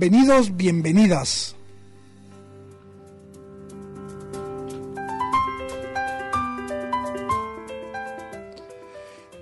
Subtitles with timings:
[0.00, 1.54] Bienvenidos, bienvenidas.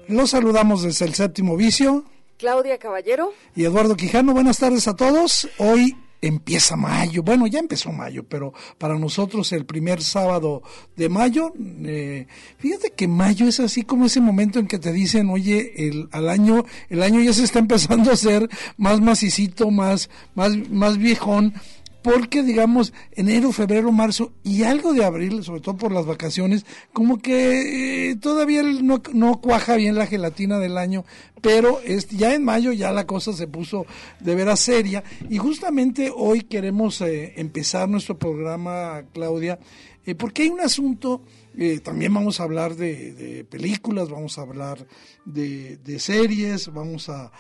[0.09, 2.03] Los saludamos desde el séptimo vicio.
[2.39, 3.33] Claudia Caballero.
[3.55, 4.33] Y Eduardo Quijano.
[4.33, 5.49] Buenas tardes a todos.
[5.59, 7.23] Hoy empieza mayo.
[7.23, 10.63] Bueno, ya empezó mayo, pero para nosotros el primer sábado
[10.97, 11.53] de mayo,
[11.85, 12.27] eh,
[12.59, 16.29] fíjate que mayo es así como ese momento en que te dicen, oye, el, al
[16.29, 21.55] año, el año ya se está empezando a hacer más macicito, más, más, más viejón
[22.03, 27.19] porque digamos enero, febrero, marzo y algo de abril, sobre todo por las vacaciones, como
[27.19, 31.05] que eh, todavía no, no, cuaja bien la gelatina del año,
[31.41, 33.87] pero es, ya en mayo ya la cosa se puso
[34.21, 35.03] de veras seria.
[35.29, 39.59] Y justamente hoy queremos eh, empezar nuestro programa, Claudia,
[40.07, 41.23] eh, porque hay un asunto
[41.61, 44.87] eh, también vamos a hablar de, películas, vamos a hablar
[45.25, 47.33] de, series, vamos a,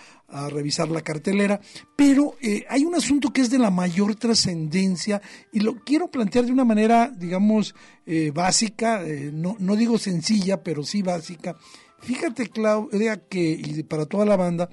[0.50, 1.58] revisar la cartelera,
[1.96, 6.44] pero eh, hay un asunto que es de la mayor trascendencia y lo quiero plantear
[6.44, 7.74] de una manera, digamos,
[8.04, 9.02] eh, básica,
[9.32, 11.56] no, no digo sencilla, pero sí básica.
[12.00, 14.68] Fíjate, Claudia, que, y para toda la banda,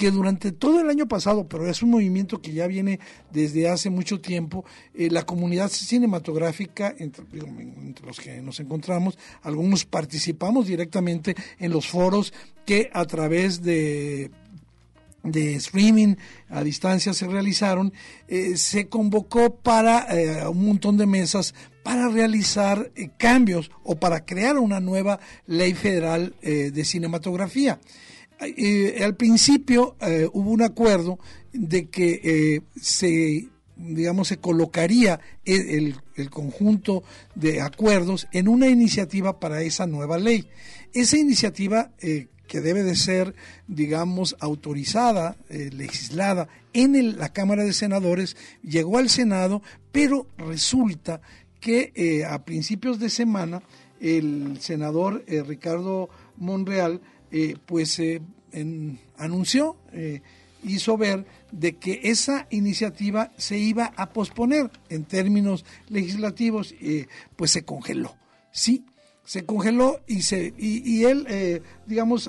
[0.00, 3.00] que durante todo el año pasado, pero es un movimiento que ya viene
[3.30, 7.26] desde hace mucho tiempo, eh, la comunidad cinematográfica, entre,
[8.06, 12.32] los que nos encontramos, algunos participamos directamente en los foros
[12.64, 14.30] que a través de
[15.22, 16.14] de streaming
[16.48, 17.92] a distancia se realizaron,
[18.26, 24.56] eh, se convocó para eh, un montón de mesas para realizar cambios o para crear
[24.56, 27.78] una nueva ley federal de cinematografía.
[28.40, 31.18] Eh, al principio eh, hubo un acuerdo
[31.52, 35.96] de que eh, se digamos se colocaría el,
[36.30, 37.02] conjunto
[37.34, 40.46] de acuerdos en una iniciativa para esa nueva ley.
[40.92, 43.34] Esa iniciativa que debe de ser
[43.68, 49.62] digamos autorizada legislada en la cámara de senadores llegó al senado
[49.92, 51.22] pero resulta
[51.58, 53.62] que a principios de semana
[53.98, 58.20] el senador Ricardo Monreal eh, pues eh,
[59.16, 60.22] anunció, eh,
[60.64, 66.74] hizo ver de que esa iniciativa se iba a posponer en términos legislativos,
[67.36, 68.16] pues se congeló.
[68.52, 68.84] Sí,
[69.30, 72.28] se congeló y, se, y, él, eh, digamos,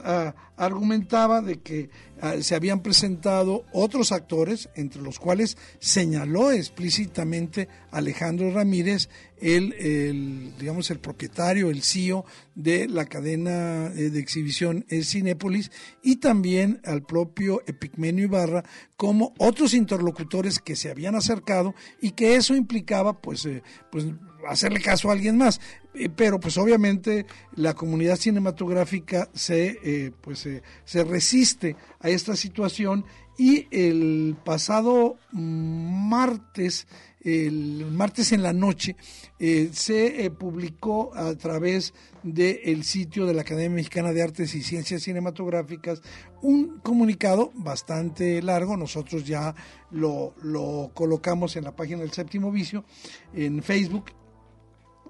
[0.56, 1.90] argumentaba de que
[2.22, 9.10] ah, se habían presentado otros actores, entre los cuales señaló explícitamente Alejandro Ramírez,
[9.40, 12.24] el, digamos, el propietario, el CEO
[12.54, 15.72] de la cadena eh, de exhibición Cinépolis,
[16.04, 18.64] y también al propio Epigmenio Ibarra
[18.96, 24.06] como otros interlocutores que se habían acercado y que eso implicaba, pues, eh, pues
[24.48, 25.60] hacerle caso a alguien más.
[25.94, 27.26] Eh, pero pues obviamente
[27.56, 33.06] la comunidad cinematográfica se, eh, pues, eh, se resiste a esta situación
[33.38, 36.88] y el pasado martes,
[37.22, 38.96] el martes en la noche,
[39.40, 46.04] se publicó a través del sitio de la Academia Mexicana de Artes y Ciencias Cinematográficas
[46.44, 49.56] un comunicado bastante largo, nosotros ya
[49.90, 52.86] lo, lo colocamos en la página del séptimo vicio,
[53.34, 54.12] en Facebook,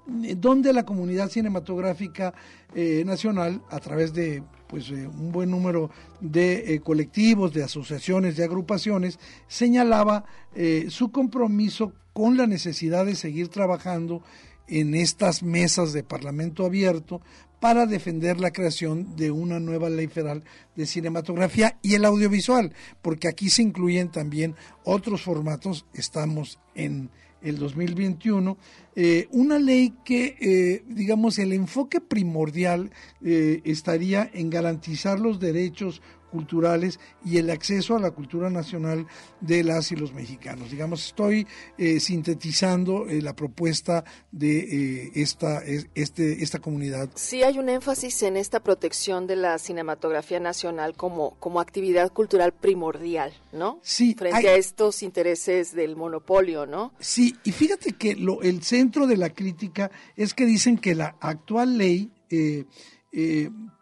[0.06, 2.34] donde la comunidad cinematográfica
[2.74, 5.90] eh, nacional, a través de pues, eh, un buen número
[6.20, 10.24] de eh, colectivos, de asociaciones, de agrupaciones, señalaba
[10.88, 14.22] su compromiso con la necesidad de seguir trabajando
[14.68, 17.22] en estas mesas de Parlamento abierto
[17.58, 20.42] para defender la creación de una nueva ley federal
[20.76, 27.08] de cinematografía y el audiovisual, porque aquí se incluyen también otros formatos, estamos en
[27.42, 28.56] el 2021,
[28.94, 32.90] eh, una ley que, eh, digamos, el enfoque primordial
[33.24, 36.02] eh, estaría en garantizar los derechos
[36.32, 39.06] culturales y el acceso a la cultura nacional
[39.40, 40.70] de las y los mexicanos.
[40.70, 41.46] Digamos, estoy
[41.76, 44.02] eh, sintetizando eh, la propuesta
[44.32, 45.62] de eh, esta,
[45.94, 47.10] este, esta comunidad.
[47.14, 52.52] Sí hay un énfasis en esta protección de la cinematografía nacional como, como actividad cultural
[52.52, 53.78] primordial, ¿no?
[53.82, 54.14] Sí.
[54.18, 56.94] Frente a estos intereses del monopolio, ¿no?
[56.98, 61.16] Sí, y fíjate que lo, el centro de la crítica es que dicen que la
[61.20, 62.64] actual ley eh,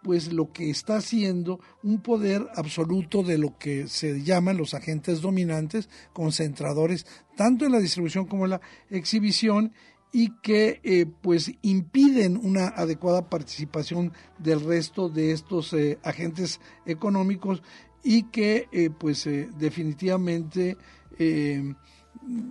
[0.03, 5.21] pues lo que está haciendo un poder absoluto de lo que se llaman los agentes
[5.21, 7.06] dominantes, concentradores,
[7.37, 8.61] tanto en la distribución como en la
[8.91, 9.73] exhibición,
[10.12, 17.62] y que eh, pues impiden una adecuada participación del resto de estos eh, agentes económicos
[18.03, 19.29] y que pues
[19.59, 20.79] definitivamente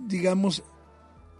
[0.06, 0.62] digamos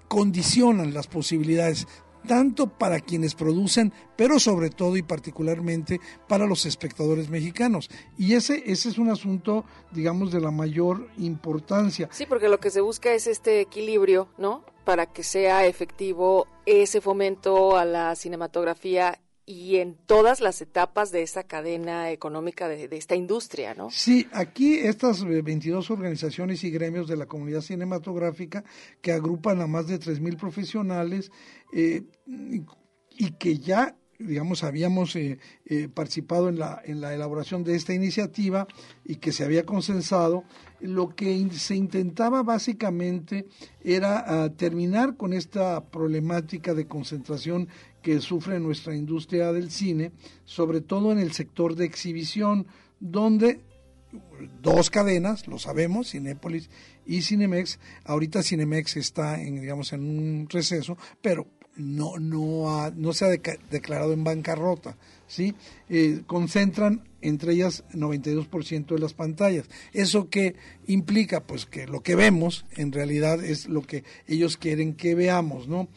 [0.08, 1.86] condicionan las posibilidades
[2.26, 7.90] tanto para quienes producen, pero sobre todo y particularmente para los espectadores mexicanos.
[8.18, 12.08] Y ese, ese es un asunto, digamos, de la mayor importancia.
[12.12, 14.64] Sí, porque lo que se busca es este equilibrio, ¿no?
[14.84, 21.22] Para que sea efectivo ese fomento a la cinematografía y en todas las etapas de
[21.22, 23.90] esa cadena económica de, esta industria, ¿no?
[23.90, 28.64] Sí, aquí estas 22 organizaciones y gremios de la comunidad cinematográfica
[29.00, 31.32] que agrupan a más de 3.000 profesionales
[31.72, 37.74] eh, y que ya digamos, habíamos eh, eh, participado en la, en la elaboración de
[37.74, 38.68] esta iniciativa
[39.04, 40.44] y que se había consensado,
[40.80, 43.46] lo que se intentaba básicamente
[43.82, 47.68] era ah, terminar con esta problemática de concentración
[48.02, 50.12] que sufre nuestra industria del cine,
[50.44, 52.66] sobre todo en el sector de exhibición,
[52.98, 53.60] donde
[54.62, 56.68] dos cadenas, lo sabemos, Cinépolis
[57.06, 63.24] y Cinemex, ahorita Cinemex está en, digamos, en un receso, pero no, no, no se
[63.24, 64.96] ha declarado en bancarrota,
[65.26, 65.54] ¿sí?
[65.88, 69.66] Eh, concentran entre ellas 92% de las pantallas.
[69.92, 70.56] ¿Eso qué
[70.86, 71.40] implica?
[71.40, 75.88] Pues que lo que vemos en realidad es lo que ellos quieren que veamos, ¿no?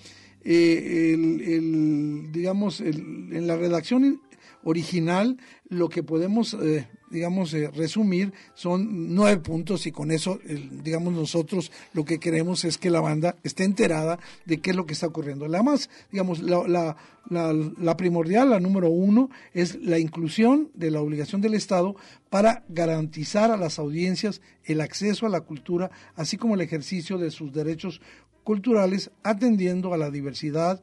[0.45, 4.22] Eh, el, digamos, en la redacción
[4.63, 5.38] original
[5.69, 10.40] lo que podemos, eh, digamos, eh, resumir son nueve puntos y con eso,
[10.84, 14.86] digamos, nosotros lo que queremos es que la banda esté enterada de qué es lo
[14.86, 15.48] que está ocurriendo.
[15.48, 16.95] La más, digamos, la,
[17.30, 21.95] la, la primordial, la número uno, es la inclusión de la obligación del Estado
[22.30, 27.31] para garantizar a las audiencias el acceso a la cultura, así como el ejercicio de
[27.31, 28.01] sus derechos
[28.44, 30.81] culturales atendiendo a la diversidad,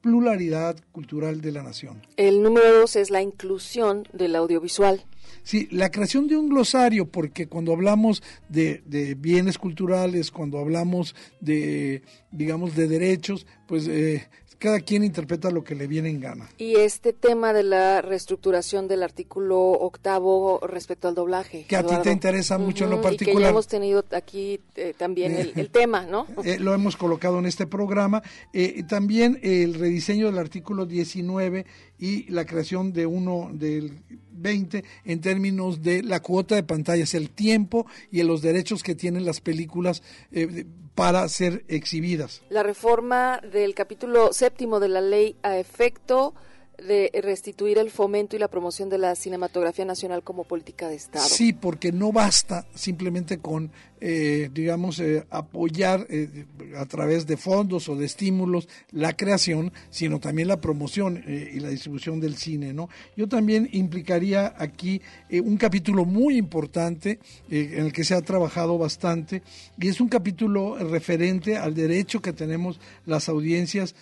[0.00, 2.02] pluralidad cultural de la nación.
[2.16, 5.04] El número dos es la inclusión del audiovisual.
[5.44, 11.14] Sí, la creación de un glosario, porque cuando hablamos de, de bienes culturales, cuando hablamos
[11.40, 14.28] de, digamos, de derechos, pues eh,
[14.62, 16.48] cada quien interpreta lo que le viene en gana.
[16.56, 21.64] Y este tema de la reestructuración del artículo octavo respecto al doblaje.
[21.66, 23.34] Que a ti te interesa mucho en lo particular.
[23.34, 26.28] Y que ya hemos tenido aquí eh, también el, tema, ¿no?
[26.44, 28.22] Eh, lo hemos colocado en este programa.
[28.52, 31.66] Eh, también el rediseño del artículo 19
[32.02, 33.92] y la creación de uno del
[34.32, 39.24] 20 en términos de la cuota de pantallas, el tiempo y los derechos que tienen
[39.24, 40.02] las películas
[40.32, 40.66] eh,
[40.96, 42.42] para ser exhibidas.
[42.50, 46.34] La reforma del capítulo séptimo de la ley a efecto
[46.78, 51.24] de restituir el fomento y la promoción de la cinematografía nacional como política de Estado.
[51.24, 53.70] Sí, porque no basta simplemente con,
[54.00, 56.46] eh, digamos, eh, apoyar eh,
[56.76, 61.68] a través de fondos o de estímulos la creación, sino también la promoción y la
[61.68, 62.88] distribución del cine, ¿no?
[63.16, 67.18] Yo también implicaría aquí un capítulo muy importante
[67.50, 69.42] en el que se ha trabajado bastante
[69.78, 73.94] y es un capítulo referente al derecho que tenemos las audiencias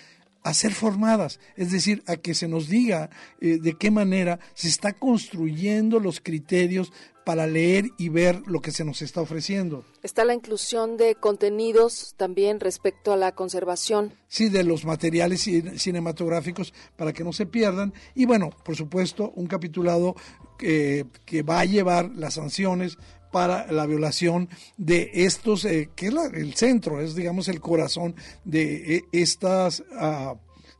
[0.42, 4.68] a ser formadas, es decir, a que se nos diga eh, de qué manera se
[4.68, 6.92] está construyendo los criterios
[7.24, 9.84] para leer y ver lo que se nos está ofreciendo.
[10.02, 14.14] Está la inclusión de contenidos también respecto a la conservación.
[14.26, 17.92] Sí, de los materiales cinematográficos para que no se pierdan.
[18.14, 20.16] Y bueno, por supuesto, un capitulado
[20.58, 22.98] que, que va a llevar las sanciones
[23.30, 28.96] para la violación de estos, eh, que es el centro, es digamos el corazón de
[28.96, 30.34] eh, estas ah,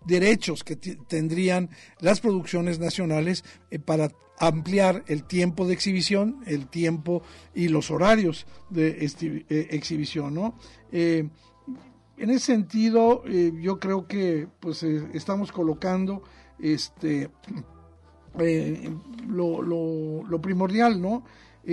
[0.05, 7.23] derechos que tendrían las producciones nacionales eh, para ampliar el tiempo de exhibición, el tiempo
[7.55, 9.05] y los horarios de
[9.71, 10.55] exhibición, ¿no?
[10.91, 11.31] en
[12.17, 16.23] ese sentido, yo creo que pues estamos colocando
[16.59, 17.29] este
[19.29, 21.23] lo, lo primordial, ¿no?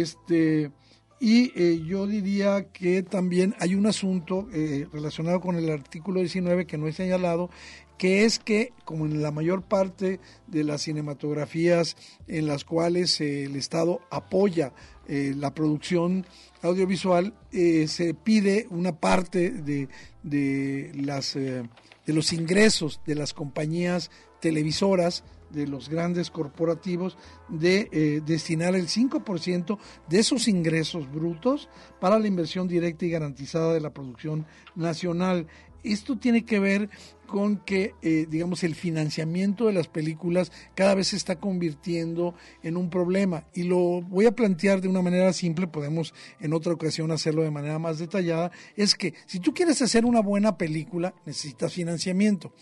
[0.01, 0.71] Este,
[1.19, 6.67] Y eh, yo diría que también hay un asunto eh, relacionado con el artículo 19
[6.67, 7.49] que no he señalado,
[7.97, 13.55] que es que, como en la mayor parte de las cinematografías en las cuales el
[13.55, 14.71] Estado apoya
[15.07, 16.27] la producción
[16.61, 19.87] audiovisual, se pide una parte de,
[20.21, 21.69] de, las, de
[22.05, 24.11] los ingresos de las compañías
[24.41, 27.17] televisoras de los grandes corporativos
[27.49, 29.77] de eh, destinar el 5%
[30.09, 35.47] de sus ingresos brutos para la inversión directa y garantizada de la producción nacional.
[35.83, 36.89] Esto tiene que ver
[37.27, 42.77] con que, eh, digamos, el financiamiento de las películas cada vez se está convirtiendo en
[42.77, 43.45] un problema.
[43.53, 47.51] Y lo voy a plantear de una manera simple, podemos en otra ocasión hacerlo de
[47.51, 52.53] manera más detallada, es que si tú quieres hacer una buena película, necesitas financiamiento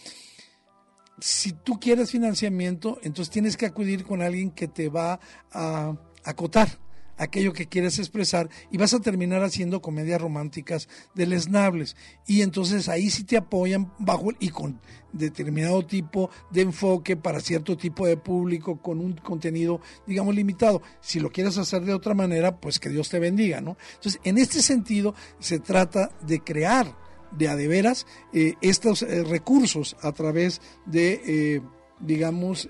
[1.19, 5.19] si tú quieres financiamiento, entonces tienes que acudir con alguien que te va
[5.51, 6.79] a acotar
[7.17, 11.95] aquello que quieres expresar y vas a terminar haciendo comedias románticas deleznables.
[12.27, 14.79] Y entonces ahí sí te apoyan bajo y con
[15.13, 20.81] determinado tipo de enfoque para cierto tipo de público con un contenido, digamos, limitado.
[20.99, 23.77] Si lo quieres hacer de otra manera, pues que Dios te bendiga, ¿no?
[23.95, 27.04] Entonces, en este sentido, se trata de crear
[27.37, 31.61] de a de veras eh, estos eh, recursos a través de, eh,
[31.99, 32.69] digamos,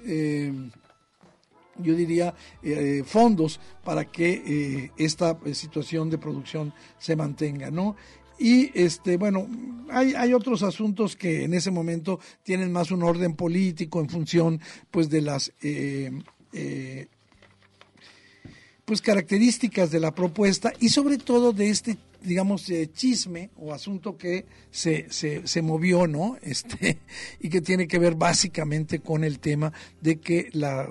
[1.78, 2.34] yo diría,
[3.06, 7.98] fondos para que esta situación de producción se mantenga, ¿no?
[8.40, 9.48] Y este, bueno,
[9.90, 14.62] hay, hay otros asuntos que en ese momento tienen más un orden político en función
[14.90, 15.52] pues de las
[18.86, 24.18] pues características de la propuesta y sobre todo de este digamos, eh, chisme o asunto
[24.18, 26.38] que se, se, se, movió, ¿no?
[26.46, 27.00] Este,
[27.40, 30.88] y que tiene que ver básicamente con el tema de que la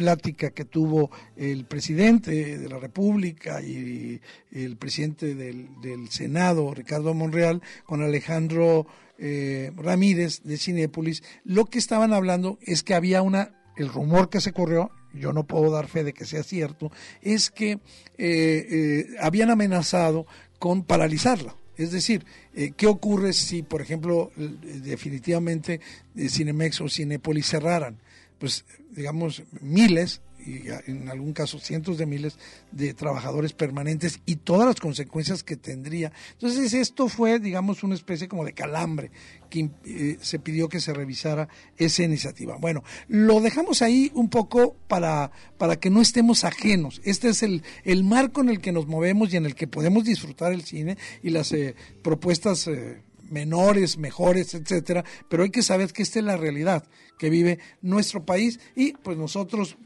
[0.00, 4.18] plática que tuvo el presidente de la República y
[4.50, 8.86] el presidente del, del Senado, Ricardo Monreal, con Alejandro
[9.18, 14.40] eh, Ramírez de Cinépolis, lo que estaban hablando es que había una, el rumor que
[14.40, 17.80] se corrió, yo no puedo dar fe de que sea cierto, es que
[18.16, 20.26] eh, habían amenazado
[20.60, 21.56] con paralizarla.
[21.76, 22.24] Es decir,
[22.54, 25.80] eh, ¿qué ocurre si, por ejemplo, definitivamente
[26.14, 27.96] eh, Cinemex o Cinepolis cerraran?
[28.38, 32.38] Pues, digamos, miles y en algún caso cientos de miles
[32.72, 36.12] de trabajadores permanentes y todas las consecuencias que tendría.
[36.32, 39.10] Entonces esto fue, digamos, una especie como de calambre
[39.48, 42.56] que eh, se pidió que se revisara esa iniciativa.
[42.56, 47.00] Bueno, lo dejamos ahí un poco para, para que no estemos ajenos.
[47.04, 50.04] Este es el, el marco en el que nos movemos y en el que podemos
[50.04, 55.92] disfrutar el cine y las eh, propuestas eh, menores, mejores, etcétera, pero hay que saber
[55.92, 56.84] que esta es la realidad
[57.18, 59.76] que vive nuestro país y pues nosotros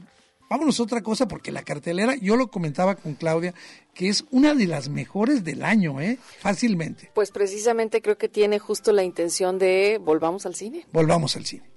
[0.48, 3.54] Vámonos a otra cosa, porque la cartelera, yo lo comentaba con Claudia,
[3.94, 6.18] que es una de las mejores del año, ¿eh?
[6.40, 7.10] Fácilmente.
[7.14, 10.86] Pues precisamente creo que tiene justo la intención de volvamos al cine.
[10.92, 11.73] Volvamos al cine.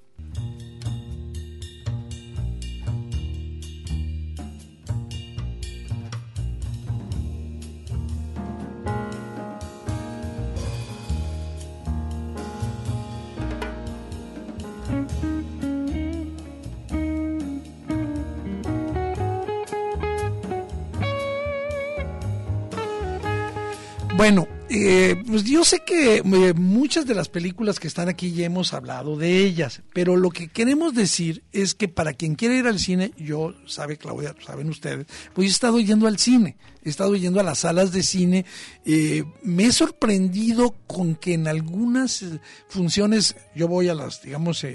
[24.17, 28.47] Bueno, eh, pues yo sé que eh, muchas de las películas que están aquí ya
[28.47, 32.65] hemos hablado de ellas, pero lo que queremos decir es que para quien quiera ir
[32.65, 35.05] al cine, yo, sabe Claudia, saben ustedes,
[35.35, 38.45] pues he estado yendo al cine, he estado yendo a las salas de cine,
[38.85, 42.25] eh, me he sorprendido con que en algunas
[42.69, 44.65] funciones, yo voy a las, digamos,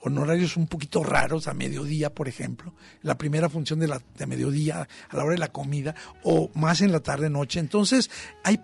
[0.00, 4.86] honorarios un poquito raros, a mediodía, por ejemplo, la primera función de, la, de mediodía,
[5.08, 8.08] a la hora de la comida, o más en la tarde-noche, entonces
[8.44, 8.60] hay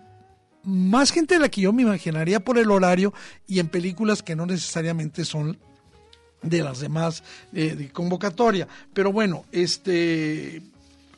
[0.63, 3.13] más gente de la que yo me imaginaría por el horario
[3.47, 5.57] y en películas que no necesariamente son
[6.41, 7.23] de las demás
[7.53, 8.67] eh, de convocatoria.
[8.93, 10.61] Pero bueno, este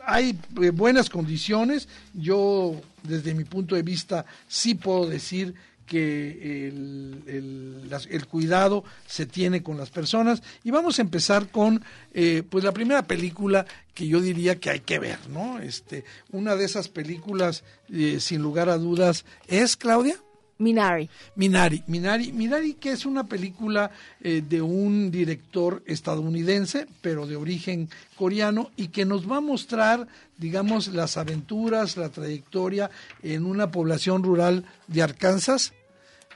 [0.05, 1.88] hay eh, buenas condiciones.
[2.13, 5.53] Yo, desde mi punto de vista, sí puedo decir
[5.86, 10.42] que el, cuidado se tiene con las personas.
[10.64, 11.84] Y vamos a empezar con
[12.14, 15.60] eh, pues la primera película que yo diría que hay que ver, ¿no?
[15.60, 20.16] Este, una de esas películas, eh, sin lugar a dudas, es Claudia.
[20.62, 21.10] Minari.
[21.36, 23.91] Minari, Minari, Minari, que es una película
[24.22, 30.08] eh, de un director estadounidense, pero de origen coreano, y que nos va a mostrar,
[30.38, 32.91] digamos, las aventuras, la trayectoria
[33.24, 35.74] en una población rural de Arkansas,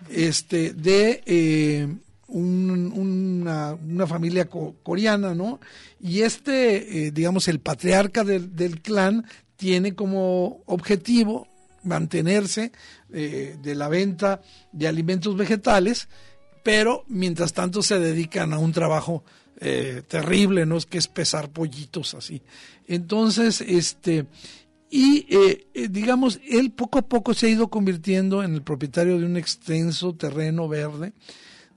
[0.10, 1.88] este, de, eh,
[2.28, 3.78] una,
[4.08, 5.60] familia coreana, ¿no?
[6.00, 11.48] Y este, eh, digamos, el patriarca del, clan tiene como objetivo
[11.86, 12.72] mantenerse
[13.12, 16.08] eh, de la venta de alimentos vegetales,
[16.64, 19.24] pero mientras tanto se dedican a un trabajo
[19.60, 20.78] eh, terrible, ¿no?
[20.78, 22.42] Es que es pesar pollitos así.
[22.88, 24.26] Entonces, este,
[24.90, 25.28] y
[25.90, 30.14] digamos, él poco a poco se ha ido convirtiendo en el propietario de un extenso
[30.16, 31.14] terreno verde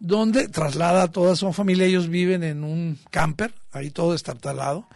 [0.00, 1.86] donde traslada a toda su familia.
[1.86, 4.88] Ellos viven en un camper, ahí todo está talado,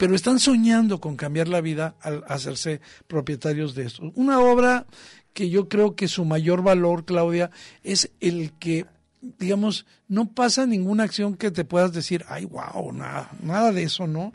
[0.00, 4.10] pero están soñando con cambiar la vida al hacerse propietarios de esto.
[4.14, 4.86] Una obra
[5.34, 7.50] que yo creo que su mayor valor, Claudia,
[7.82, 8.86] es el que
[9.20, 14.06] digamos, no pasa ninguna acción que te puedas decir, ay, wow, nada, nada de eso,
[14.06, 14.32] ¿no?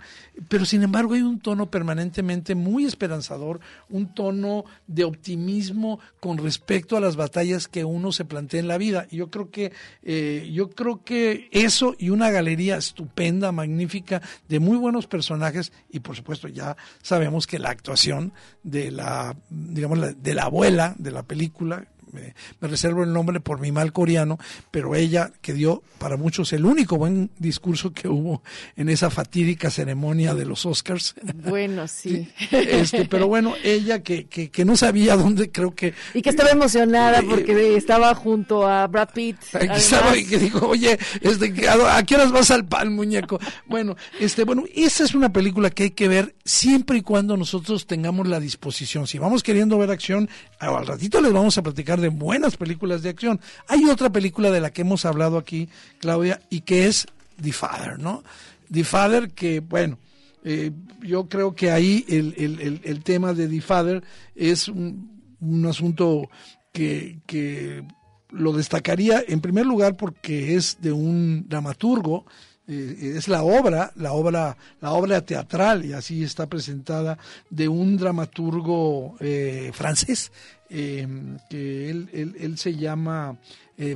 [0.47, 6.95] Pero sin embargo hay un tono permanentemente muy esperanzador, un tono de optimismo con respecto
[6.95, 9.07] a las batallas que uno se plantea en la vida.
[9.09, 9.73] Yo creo que,
[10.03, 15.99] eh, yo creo que eso y una galería estupenda, magnífica, de muy buenos personajes, y
[15.99, 21.23] por supuesto ya sabemos que la actuación de la, digamos, de la abuela de la
[21.23, 24.39] película, me, reservo el nombre por mi mal coreano,
[24.71, 28.41] pero ella que dio para muchos el único buen discurso que hubo
[28.75, 31.15] en esa fatídica ceremonia de los Oscars.
[31.47, 32.27] Bueno, sí.
[32.51, 35.93] Este, pero bueno, ella que, que, no sabía dónde creo que...
[36.13, 39.37] Y que estaba emocionada eh, porque estaba junto a Brad Pitt.
[40.17, 43.39] y que dijo, oye, este, ¿a qué horas vas al pan, muñeco?
[43.65, 47.85] Bueno, este, bueno, esa es una película que hay que ver siempre y cuando nosotros
[47.85, 49.07] tengamos la disposición.
[49.07, 50.29] Si vamos queriendo ver acción,
[50.59, 53.39] al ratito les vamos a platicar de buenas películas de acción.
[53.67, 55.69] Hay otra película de la que hemos hablado aquí,
[55.99, 57.07] Claudia, y que es
[57.41, 58.23] The Father, ¿no?
[58.71, 59.97] The Father, que, bueno,
[60.43, 60.71] eh,
[61.01, 64.03] yo creo que ahí el, tema de The Father
[64.35, 66.29] es un, asunto
[66.71, 67.83] que, que
[68.29, 72.25] lo destacaría en primer lugar porque es de un dramaturgo
[72.67, 77.17] eh, es la obra, la obra, la obra teatral, y así está presentada,
[77.49, 80.31] de un dramaturgo eh, francés,
[80.69, 81.07] eh,
[81.47, 83.37] que él, él, se llama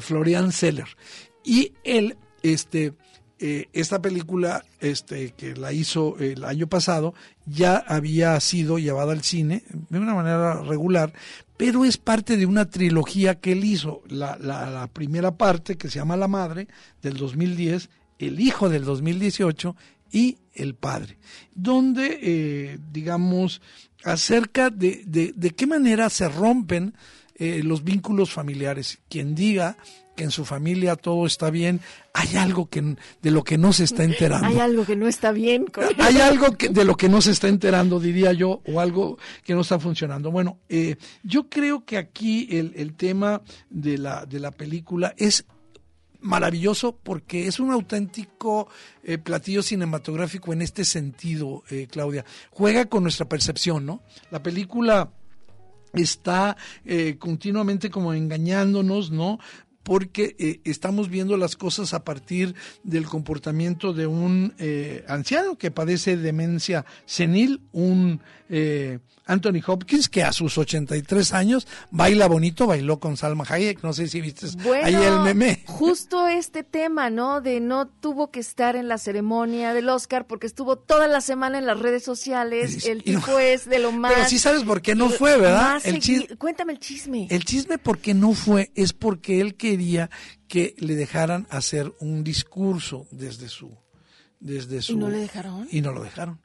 [0.01, 0.87] Florian Seller.
[1.43, 2.93] Y él, este,
[3.39, 7.15] esta película, este, que la hizo el año pasado,
[7.47, 11.13] ya había sido llevada al cine de una manera regular,
[11.57, 14.03] pero es parte de una trilogía que él hizo.
[14.07, 16.67] La, la, la primera parte, que se llama La Madre,
[17.01, 19.75] del 2010, el Hijo del 2018
[20.11, 21.17] y El Padre,
[21.55, 23.61] donde, eh, digamos,
[24.03, 26.93] acerca de, de, qué manera se rompen
[27.35, 28.99] eh, los vínculos familiares.
[29.09, 29.77] Quien diga
[30.15, 31.79] que en su familia todo está bien,
[32.13, 34.47] hay algo que de lo que no se está enterando.
[34.47, 35.65] Hay algo que no está bien.
[35.99, 39.53] Hay algo que, de lo que no se está enterando, diría yo, o algo que
[39.53, 40.31] no está funcionando.
[40.31, 45.45] Bueno, eh, yo creo que aquí el, el tema de la, de la película es
[46.21, 48.67] maravilloso porque es un auténtico
[49.03, 52.25] eh, platillo cinematográfico en este sentido, eh, Claudia.
[52.51, 54.01] Juega con nuestra percepción, ¿no?
[54.31, 55.11] La película
[55.93, 59.39] está eh, continuamente como engañándonos, ¿no?
[59.89, 64.53] Porque estamos viendo las cosas a partir del comportamiento de un
[65.07, 68.21] anciano que padece demencia senil, un
[69.25, 74.07] Anthony Hopkins, que a sus 83 años baila bonito, bailó con Salma Hayek, no sé
[74.07, 74.47] si viste
[74.83, 75.63] ahí el meme.
[75.67, 77.39] Justo este tema, ¿no?
[77.39, 81.59] De no tuvo que estar en la ceremonia del Oscar porque estuvo toda la semana
[81.59, 84.13] en las redes sociales, el tipo es de lo más...
[84.13, 85.79] Pero sí sabes por qué no fue, ¿verdad?
[85.83, 85.99] El
[86.37, 87.27] Cuéntame el chisme.
[87.29, 90.09] El chisme porque no fue es porque él quería
[90.49, 93.77] que le dejaran hacer un discurso desde su
[94.41, 94.93] desde su...
[94.93, 95.67] ¿Y no le dejaron?
[95.71, 96.39] Y no lo dejaron.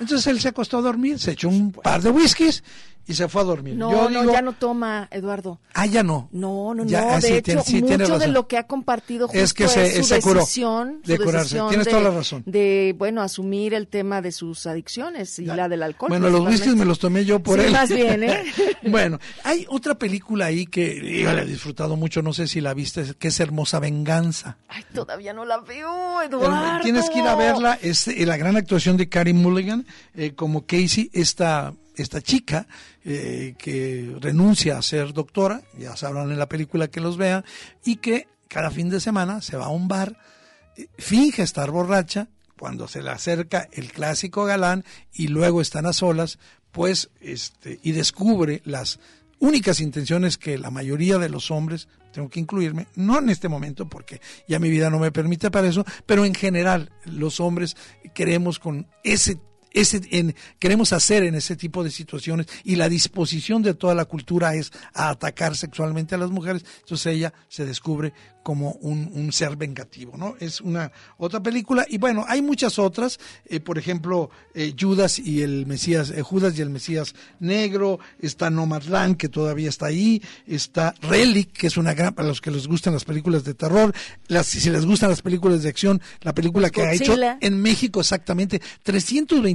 [0.00, 2.62] Entonces él se acostó a dormir, se echó un par de whiskies
[3.10, 3.74] y se fue a dormir.
[3.74, 5.60] No, no, ya no toma, Eduardo.
[5.74, 6.28] Ah, ya no.
[6.30, 6.98] No, no, no.
[6.98, 11.00] Ah, de hecho, mucho de lo que ha compartido justo es que se, su decisión,
[11.04, 11.60] de curarse.
[11.68, 12.44] Tienes toda la razón.
[12.46, 16.10] De, bueno, asumir el tema de sus adicciones y la del alcohol.
[16.10, 17.72] Bueno, los whiskies me los tomé yo por sí, él.
[17.72, 18.44] más bien, ¿eh?
[18.84, 22.74] bueno, hay otra película ahí que yo la he disfrutado mucho, no sé si la
[22.74, 24.58] viste, que es Hermosa Venganza.
[24.68, 26.80] Ay, todavía no la veo, Eduardo.
[26.82, 30.66] Tienes que ir a verla, es eh, la gran actuación de Karim Mulligan eh, como
[30.66, 32.66] Casey, esta esta chica
[33.04, 37.44] eh, que renuncia a ser doctora, ya sabrán en la película que los vea,
[37.84, 40.16] y que cada fin de semana se va a un bar,
[40.76, 45.94] eh, finge estar borracha, cuando se le acerca el clásico galán y luego están a
[45.94, 46.38] solas,
[46.72, 49.00] pues, este, y descubre las
[49.38, 53.88] únicas intenciones que la mayoría de los hombres, tengo que incluirme, no en este momento
[53.88, 57.76] porque ya mi vida no me permite para eso, pero en general los hombres
[58.12, 59.38] queremos con ese
[59.72, 64.04] ese, en, queremos hacer en ese tipo de situaciones y la disposición de toda la
[64.04, 69.32] cultura es a atacar sexualmente a las mujeres, entonces ella se descubre como un, un
[69.32, 70.34] ser vengativo, ¿no?
[70.40, 75.42] Es una otra película y bueno, hay muchas otras, eh, por ejemplo, eh, Judas y
[75.42, 80.94] el Mesías, eh, Judas y el Mesías Negro, está Nomadland que todavía está ahí, está
[81.02, 83.94] Relic, que es una gran, para los que les gustan las películas de terror,
[84.28, 88.00] las, si les gustan las películas de acción, la película que ha hecho en México
[88.00, 88.60] exactamente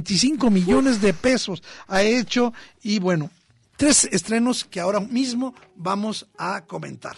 [0.06, 3.30] 325 millones de pesos ha hecho y bueno,
[3.76, 7.16] tres estrenos que ahora mismo vamos a comentar.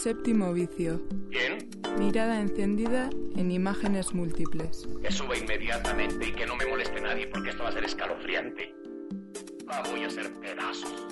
[0.00, 0.98] Séptimo vicio.
[1.30, 1.68] ¿Quién?
[1.98, 4.88] Mirada encendida en imágenes múltiples.
[5.02, 8.74] Que suba inmediatamente y que no me moleste nadie porque esto va a ser escalofriante.
[9.66, 11.06] La voy a hacer pedazos.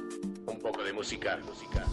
[0.46, 1.84] Un poco de música, música.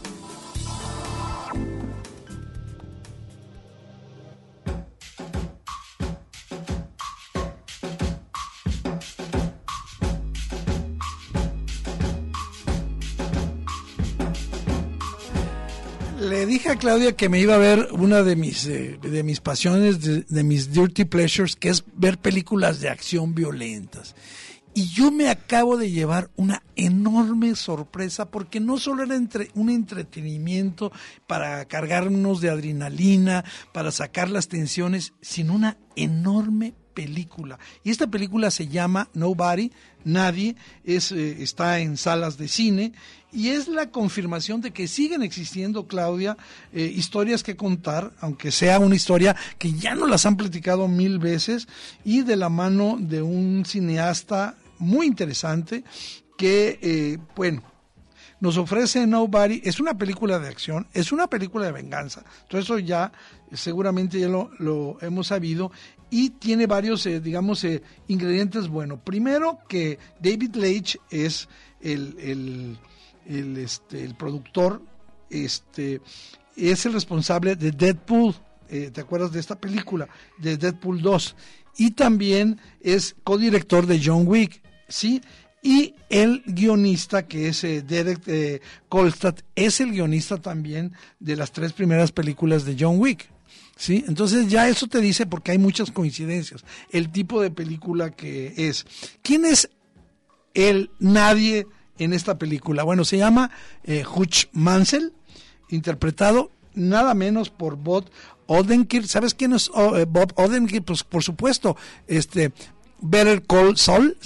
[16.26, 19.40] Le dije a Claudia que me iba a ver una de mis, eh, de mis
[19.40, 24.16] pasiones, de, mis dirty pleasures, que es ver películas de acción violentas.
[24.74, 29.70] Y yo me acabo de llevar una enorme sorpresa porque no solo era entre, un
[29.70, 30.92] entretenimiento
[31.28, 37.60] para cargarnos de adrenalina, para sacar las tensiones, sino una enorme película.
[37.84, 39.72] Y esta película se llama Nobody,
[40.04, 42.94] Nadie, es, eh, está en salas de cine
[43.36, 46.38] y es la confirmación de que siguen existiendo, Claudia,
[46.74, 51.20] eh, historias que contar, aunque sea una historia que ya no las han platicado mil
[51.20, 51.68] veces,
[52.06, 55.84] y de la mano de un cineasta muy interesante
[56.38, 57.62] que, eh, bueno,
[58.40, 62.80] nos ofrece Nobody, es una película de acción, es una película de venganza, todo eso
[62.80, 63.12] ya
[63.54, 65.72] seguramente ya lo, lo hemos sabido,
[66.10, 69.00] y tiene varios, eh, digamos, eh, ingredientes buenos.
[69.04, 71.48] Primero que David Leitch es
[71.82, 72.78] el,
[73.28, 74.82] el, este, el productor,
[75.30, 76.02] este,
[76.56, 78.36] es el responsable de Deadpool,
[78.70, 80.08] eh, ¿te acuerdas de esta película?
[80.38, 81.36] De Deadpool 2.
[81.78, 85.22] Y también es codirector de John Wick, ¿sí?
[85.62, 92.12] Y el guionista, que es Derek Kolstad, es el guionista también de las tres primeras
[92.12, 93.35] películas de John Wick.
[93.76, 94.04] ¿Sí?
[94.08, 98.86] Entonces ya eso te dice, porque hay muchas coincidencias, el tipo de película que es.
[99.22, 99.70] ¿Quién es
[100.54, 102.84] el nadie en esta película?
[102.84, 103.52] Bueno, se llama
[103.84, 105.14] eh, Hutch Mansell,
[105.70, 108.10] interpretado nada menos por Bob
[108.48, 109.08] Odenkirk.
[109.08, 110.86] ¿Sabes quién es oh, eh, Bob Odenkirk?
[110.86, 111.76] Pues por supuesto,
[112.08, 112.52] este
[113.02, 114.18] Better Call Saul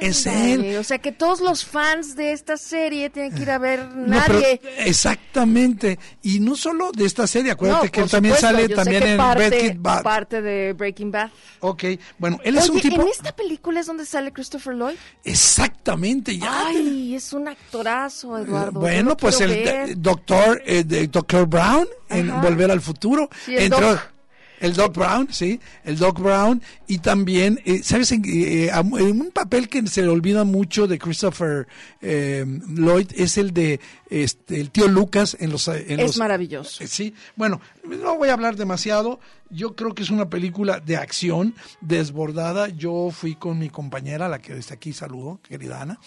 [0.00, 0.76] es él.
[0.78, 4.60] O sea que todos los fans de esta serie tienen que ir a ver nadie.
[4.78, 5.98] exactamente.
[6.22, 10.02] Y no solo de esta serie, acuérdate que él también sale también en Breaking Bad.
[10.02, 11.30] Parte de Breaking Bad.
[11.60, 11.84] Ok,
[12.18, 13.02] bueno, él es un tipo...
[13.02, 14.96] ¿en esta película es donde sale Christopher Lloyd?
[15.24, 16.66] Exactamente, ya.
[16.68, 18.80] Ay, es un actorazo, Eduardo.
[18.80, 23.28] bueno, pues el doctor, eh, Doctor Brown en Volver al Futuro.
[23.44, 23.98] Sí, entró...
[24.60, 26.62] El Doc Brown, sí, el Doc Brown.
[26.86, 28.12] Y también, eh, ¿sabes?
[28.12, 31.66] En, eh, un papel que se le olvida mucho de Christopher
[32.00, 35.66] eh, Lloyd es el de este, el tío Lucas en los...
[35.68, 36.86] es maravilloso.
[36.86, 39.20] sí, bueno, no voy a hablar demasiado.
[39.48, 42.68] Yo creo que es una película de acción desbordada.
[42.68, 45.98] Yo fui con mi compañera, la que desde aquí saludo, querida Ana.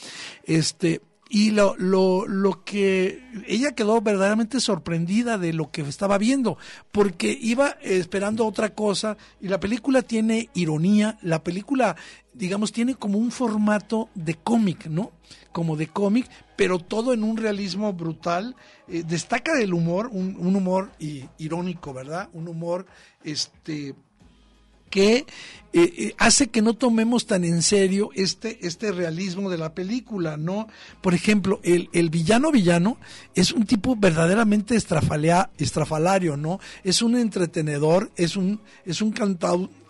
[0.45, 1.01] Este,
[1.33, 6.59] y lo, lo, lo que ella quedó verdaderamente sorprendida de lo que estaba viendo,
[6.91, 11.95] porque iba esperando otra cosa y la película tiene ironía, la película,
[12.35, 15.11] digamos, tiene como un formato de cómic, ¿no?
[15.51, 18.55] Como de cómic, pero todo en un realismo brutal.
[18.87, 20.91] Eh, destaca el humor, un, un humor
[21.39, 22.29] irónico, ¿verdad?
[22.33, 22.85] Un humor,
[23.23, 23.95] este,
[24.93, 25.25] que
[25.75, 30.37] eh, eh, hace que no tomemos tan en serio este, este realismo de la película,
[30.37, 30.67] ¿no?
[31.01, 32.97] Por ejemplo, el, el villano villano
[33.33, 36.59] es un tipo verdaderamente estrafalario, ¿no?
[36.83, 39.13] Es un entretenedor, es un, es un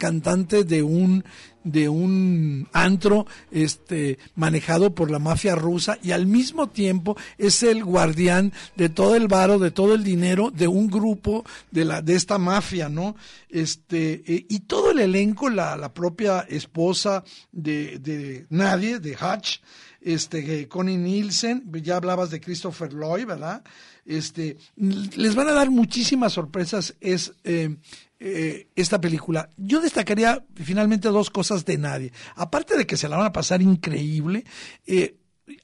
[0.04, 1.24] cantante de un,
[1.64, 7.86] de un antro este manejado por la mafia rusa y al mismo tiempo es el
[7.86, 12.16] guardián de todo el varo, de todo el dinero de un grupo de la de
[12.16, 13.16] esta mafia, ¿no?
[13.48, 19.62] Este eh, y todo el elenco, la, la propia esposa de, de Nadie, de Hutch,
[20.02, 23.64] este, Connie Nielsen, ya hablabas de Christopher Lloyd, ¿verdad?
[24.06, 27.78] Este, les van a dar muchísimas sorpresas es eh,
[28.20, 29.50] eh, esta película.
[29.58, 32.12] Yo destacaría finalmente dos cosas de Nadie.
[32.36, 34.44] Aparte de que se la van a pasar increíble,
[34.86, 35.16] eh,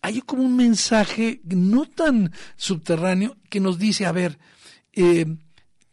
[0.02, 4.38] hay como un mensaje no tan subterráneo que nos dice, a ver,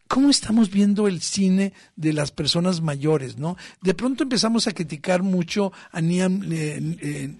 [0.08, 3.56] ¿Cómo estamos viendo el cine de las personas mayores, no?
[3.82, 7.36] De pronto empezamos a criticar mucho a eh,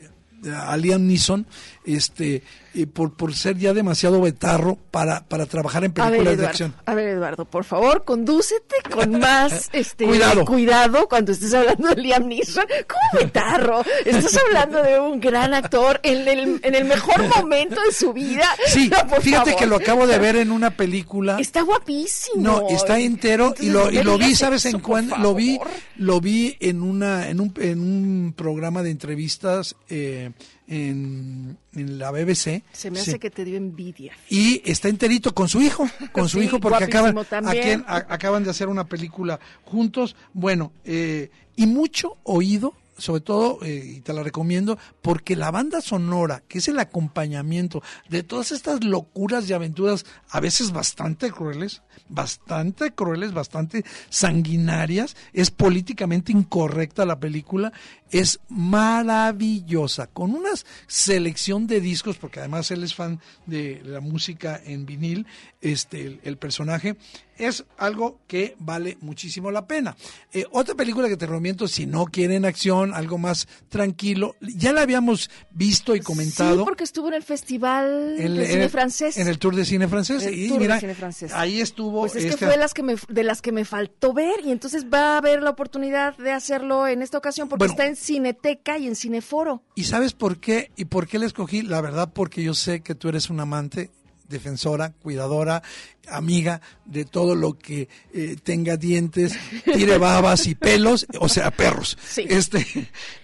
[0.53, 1.47] a Liam Neeson,
[1.85, 2.43] este,
[2.77, 6.75] eh, por, por ser ya demasiado betarro para, para trabajar en ver, películas de acción.
[6.85, 10.45] a ver, Eduardo, por favor, condúcete con más este, Cuidado.
[10.45, 12.65] cuidado cuando estés hablando de Liam Neeson.
[12.87, 13.83] ¿Cómo betarro?
[14.05, 18.47] Estás hablando de un gran actor en el, en el mejor momento de su vida.
[18.67, 19.59] Sí, No, por fíjate favor.
[19.59, 21.39] que lo acabo de ver en una película.
[21.39, 22.43] Está guapísimo.
[22.43, 25.17] No, está entero y lo, y lo vi, ¿sabes eso, en cuándo?
[25.17, 25.59] Lo vi,
[25.97, 30.31] lo vi en una, en un, en un programa de entrevistas eh,
[30.69, 32.63] en, en la BBC.
[32.73, 33.11] Se me Sí.
[33.11, 34.13] hace que te dio envidia.
[34.29, 38.45] Y está enterito con su hijo, con su Sí, hijo, porque acaban, aquí- a- acaban
[38.45, 40.17] de hacer una película juntos.
[40.33, 45.81] Bueno, eh, y mucho oído, sobre todo, eh, y te la recomiendo, porque la banda
[45.83, 51.83] sonora, que es el acompañamiento de todas estas locuras y aventuras, a veces bastante crueles,
[52.09, 57.73] bastante crueles, bastante sanguinarias, es políticamente incorrecta la película,
[58.11, 60.51] es maravillosa, con una
[60.87, 65.27] selección de discos, porque además él es fan de la música en vinil,
[65.61, 66.97] este, el, el personaje,
[67.39, 69.95] es algo que vale muchísimo la pena.
[70.33, 74.83] Eh, otra película que te recomiendo, si no quieren acción, algo más tranquilo, ya la
[74.83, 76.61] habíamos visto y comentado.
[76.61, 79.19] Sí, porque estuvo en el festival en- de cine el- francés.
[79.19, 80.23] En el Tour de Cine Francés.
[80.25, 81.33] El y Tour de mira, Cine Francés.
[81.35, 82.01] ahí estuvo.
[82.03, 84.87] Pues es que fue las que me, de las que me faltó ver y entonces
[84.93, 87.73] va a haber la oportunidad de hacerlo en esta ocasión porque Bueno.
[87.73, 89.63] está en Cineteca y en Cineforo.
[89.75, 90.71] ¿Y sabes por qué?
[90.77, 91.63] ¿Y por qué la escogí?
[91.63, 93.91] La verdad, porque yo sé que tú eres un amante,
[94.29, 95.63] defensora, cuidadora,
[96.09, 101.97] amiga de todo lo que eh, tenga dientes, tire babas y pelos, o sea, perros.
[102.09, 102.25] Sí.
[102.29, 102.67] Este,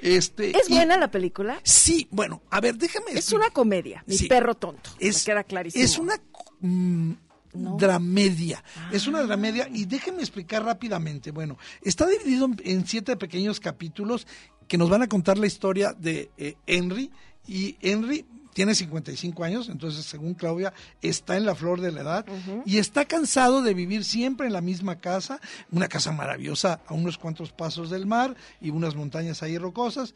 [0.01, 0.57] este.
[0.57, 1.61] ¿Es y- buena la película?
[1.65, 3.13] Sí, bueno, a ver, déjame.
[3.13, 4.29] Es una comedia, mi Sí.
[4.29, 4.91] perro tonto.
[5.01, 5.85] Es, me queda clarísimo.
[5.85, 6.15] Es una
[6.61, 7.13] mm,
[7.55, 7.77] No.
[7.77, 8.63] dramedia.
[8.93, 9.11] Es Ah.
[9.11, 11.33] una dramedia y déjenme explicar rápidamente.
[11.33, 14.27] Bueno, está dividido en, en siete pequeños capítulos
[14.73, 17.11] que nos van a contar la historia de eh, Henry
[17.47, 22.27] y Henry tiene 55 años, entonces según Claudia está en la flor de la edad
[22.65, 27.19] y está cansado de vivir siempre en la misma casa, una casa maravillosa a unos
[27.19, 30.15] cuantos pasos del mar y unas montañas ahí rocosas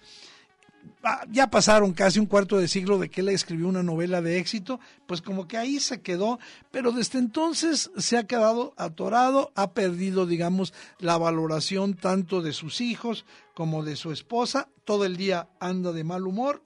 [1.31, 4.81] ya pasaron casi un cuarto de siglo de que él escribió una novela de éxito,
[5.07, 6.39] pues como que ahí se quedó,
[6.71, 12.81] pero desde entonces se ha quedado atorado, ha perdido, digamos, la valoración tanto de sus
[12.81, 16.63] hijos como de su esposa, todo el día anda de mal humor.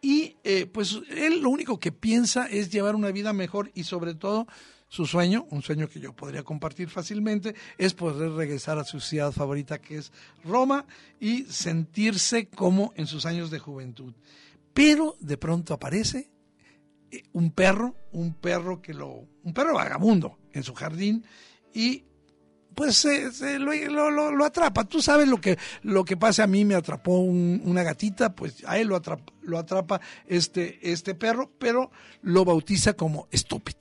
[0.00, 4.14] Y eh, pues él lo único que piensa es llevar una vida mejor y sobre
[4.14, 4.46] todo
[4.88, 9.32] su sueño, un sueño que yo podría compartir fácilmente, es poder regresar a su ciudad
[9.32, 10.12] favorita que es
[10.44, 10.86] Roma
[11.20, 14.14] y sentirse como en sus años de juventud.
[14.72, 16.30] Pero de pronto aparece
[17.10, 21.24] eh, un perro, un perro que lo, un perro vagabundo en su jardín
[21.74, 22.04] y
[22.74, 24.84] pues se, lo- lo atrapa.
[24.84, 26.44] Tú sabes lo que, lo que pasa.
[26.44, 30.78] A mí me atrapó un- una gatita, pues a él lo atrapa, lo atrapa este,
[30.92, 31.90] este perro, pero
[32.22, 33.74] lo bautiza como Stupid.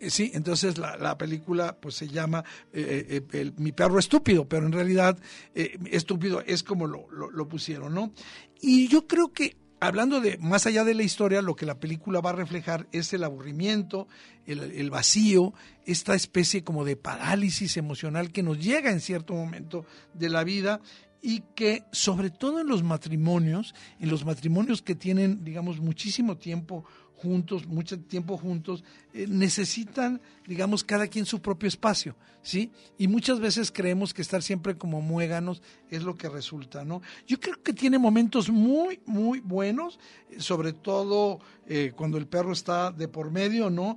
[0.00, 4.48] Eh, Sí, entonces la, la película pues se llama eh, eh, el- Mi perro estúpido,
[4.48, 5.18] pero en realidad
[5.54, 8.12] estúpido es como lo, lo- pusieron, ¿no?
[8.60, 12.20] Y yo creo que hablando de más allá de la historia, lo que la película
[12.20, 14.08] va a reflejar es el aburrimiento,
[14.46, 15.54] el vacío,
[15.86, 19.84] esta especie como de parálisis emocional que nos llega en cierto momento
[20.14, 20.80] de la vida
[21.22, 26.84] y que sobre todo en los matrimonios, en los matrimonios que tienen, digamos, muchísimo tiempo
[27.18, 32.70] juntos, mucho tiempo juntos, eh, necesitan, digamos, cada quien su propio espacio, ¿sí?
[32.96, 37.02] Y muchas veces creemos que estar siempre como muéganos es lo que resulta, ¿no?
[37.26, 39.98] Yo creo que tiene momentos muy, muy buenos,
[40.30, 43.96] eh, sobre todo eh, cuando el perro está de por medio, ¿no?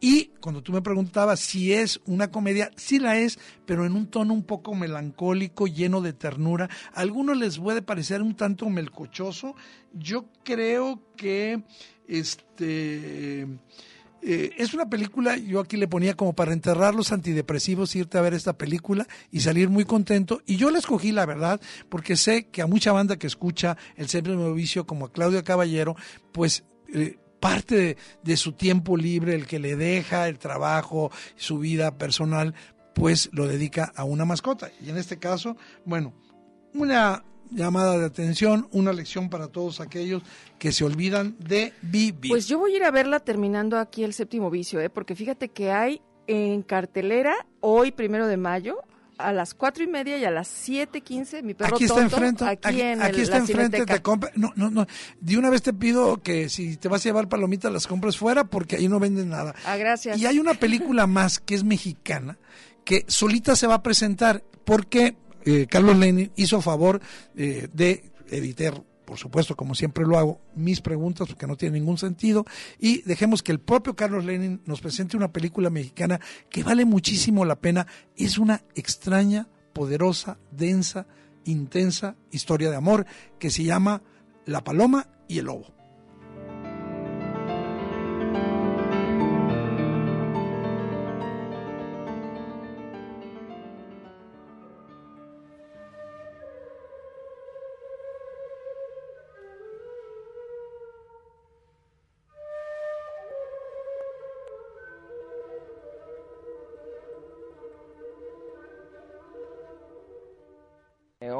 [0.00, 4.08] Y cuando tú me preguntabas si es una comedia, sí la es, pero en un
[4.08, 6.68] tono un poco melancólico, lleno de ternura.
[6.92, 9.54] A algunos les puede parecer un tanto melcochoso.
[9.92, 11.62] Yo creo que
[12.06, 13.46] este
[14.22, 18.22] eh, es una película, yo aquí le ponía como para enterrar los antidepresivos, irte a
[18.22, 20.42] ver esta película y salir muy contento.
[20.46, 24.08] Y yo la escogí, la verdad, porque sé que a mucha banda que escucha el
[24.08, 25.94] séptimo vicio, como a Claudia Caballero,
[26.32, 31.96] pues eh, parte de, su tiempo libre, el que le deja, el trabajo, su vida
[31.96, 32.54] personal,
[32.92, 34.72] pues lo dedica a una mascota.
[34.84, 36.12] Y en este caso, bueno,
[36.74, 40.24] una llamada de atención, una lección para todos aquellos
[40.58, 42.32] que se olvidan de vivir.
[42.32, 44.90] Pues yo voy a ir a verla terminando aquí el séptimo vicio, ¿eh?
[44.90, 48.82] porque fíjate que hay en cartelera hoy, primero de mayo,
[49.18, 52.44] a las cuatro y media y a las siete quince, mi perro aquí está enfrente,
[52.44, 53.94] aquí, aquí, en aquí el- está la enfrente, Cineteca.
[53.94, 54.86] te compra, no, no, no,
[55.20, 58.44] de una vez te pido que si te vas a llevar palomitas las compres fuera
[58.44, 59.54] porque ahí no venden nada.
[59.64, 60.18] Ah, gracias.
[60.18, 62.38] Y hay una película más que es mexicana,
[62.84, 67.00] que solita se va a presentar porque eh, Carlos Lenin hizo favor
[67.36, 71.96] eh, de editar, por supuesto, como siempre lo hago, mis preguntas porque no tiene ningún
[71.96, 72.44] sentido.
[72.78, 77.44] Y dejemos que el propio Carlos Lenin nos presente una película mexicana que vale muchísimo
[77.44, 77.86] la pena.
[78.16, 81.06] Es una extraña, poderosa, densa,
[81.44, 83.06] intensa historia de amor
[83.38, 84.02] que se llama
[84.44, 85.75] La Paloma y el Lobo.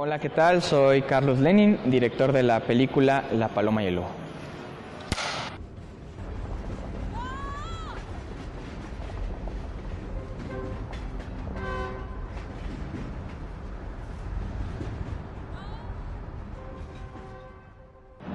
[0.06, 0.62] Hola, ¿qué tal?
[0.62, 4.06] Soy Carlos Lenin, director de la película La Paloma y el Lobo.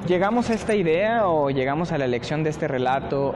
[0.05, 3.33] Llegamos a esta idea o llegamos a la elección de este relato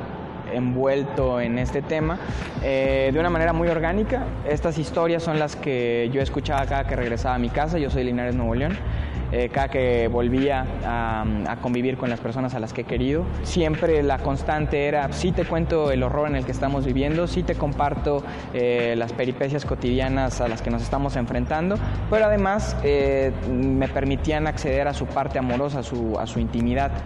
[0.56, 2.18] envuelto en este tema
[2.64, 4.24] eh, de una manera muy orgánica.
[4.48, 8.04] Estas historias son las que yo escuchaba cada que regresaba a mi casa, yo soy
[8.04, 8.78] Linares, Nuevo León.
[9.32, 13.26] Eh, cada que volvía a, a convivir con las personas a las que he querido,
[13.44, 17.42] siempre la constante era, sí te cuento el horror en el que estamos viviendo, sí
[17.42, 21.78] te comparto eh, las peripecias cotidianas a las que nos estamos enfrentando,
[22.10, 27.05] pero además eh, me permitían acceder a su parte amorosa, a su, a su intimidad.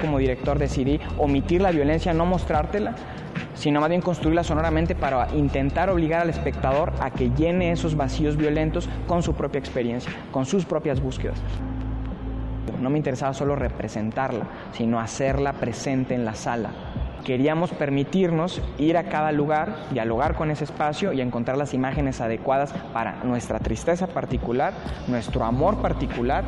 [0.00, 2.94] Como director decidí omitir la violencia, no mostrártela,
[3.54, 8.36] sino más bien construirla sonoramente para intentar obligar al espectador a que llene esos vacíos
[8.36, 11.40] violentos con su propia experiencia, con sus propias búsquedas.
[12.80, 16.70] No me interesaba solo representarla, sino hacerla presente en la sala.
[17.28, 22.72] Queríamos permitirnos ir a cada lugar, dialogar con ese espacio y encontrar las imágenes adecuadas
[22.94, 24.72] para nuestra tristeza particular,
[25.08, 26.42] nuestro amor particular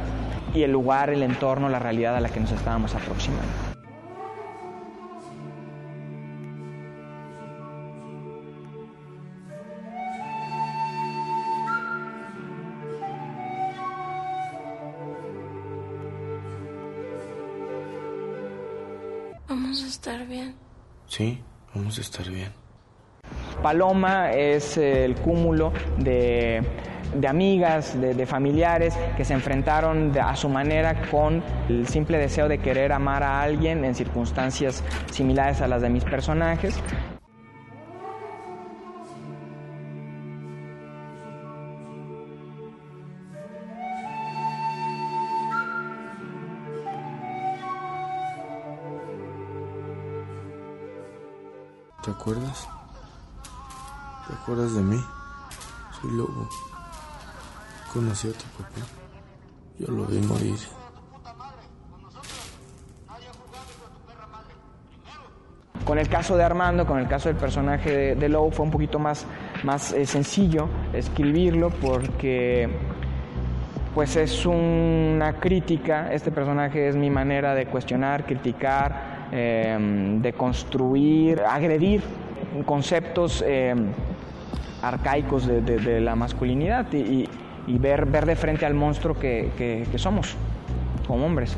[0.55, 3.45] y el lugar, el entorno, la realidad a la que nos estábamos aproximando.
[19.47, 20.70] Vamos a estar bien.
[21.11, 21.43] Sí,
[21.75, 22.53] vamos a estar bien.
[23.65, 26.63] Paloma es el cúmulo de,
[27.17, 32.47] de amigas, de, de familiares que se enfrentaron a su manera con el simple deseo
[32.47, 36.81] de querer amar a alguien en circunstancias similares a las de mis personajes.
[52.11, 52.69] ¿Te acuerdas?
[54.27, 55.01] ¿Te acuerdas de mí?
[56.01, 56.49] Soy lobo.
[57.93, 58.81] Conocí a tu papá.
[59.79, 60.59] Yo lo vi morir.
[65.85, 68.73] Con el caso de Armando, con el caso del personaje de, de Lowe, fue un
[68.73, 69.25] poquito más,
[69.63, 72.69] más eh, sencillo escribirlo porque
[73.95, 81.43] pues es una crítica, este personaje es mi manera de cuestionar, criticar, eh, de construir,
[81.43, 82.03] agredir
[82.67, 83.75] conceptos eh,
[84.83, 89.15] arcaicos de, de- la masculinidad y, y- ver, ver de frente al monstruo
[89.57, 90.35] que- que somos
[91.07, 91.57] como hombres.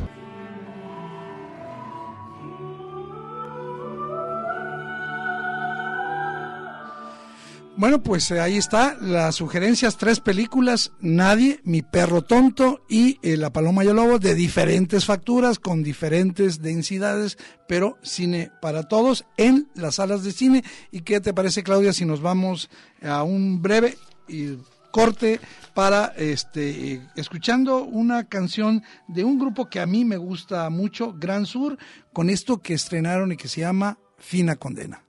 [7.82, 13.36] Bueno, pues eh, ahí está, las sugerencias, tres películas, Nadie, Mi Perro Tonto y eh,
[13.36, 19.24] La Paloma y el Lobo, de diferentes facturas, con diferentes densidades, pero cine para todos
[19.36, 20.62] en las salas de cine.
[20.92, 22.70] ¿Y qué te parece, Claudia, si nos vamos
[23.02, 24.58] a un breve y
[24.92, 25.40] corte
[25.74, 31.16] para este eh, escuchando una canción de un grupo que a mí me gusta mucho,
[31.18, 31.76] Gran Sur,
[32.12, 35.02] con esto que estrenaron y que se llama Fina Condena.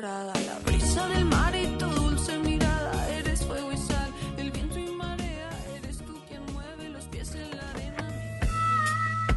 [0.00, 3.08] Dorada, la brisa del mar y tu dulce mirada.
[3.18, 5.50] Eres fuego y sal, el viento y marea.
[5.76, 8.06] Eres tú quien mueve los pies en la arena.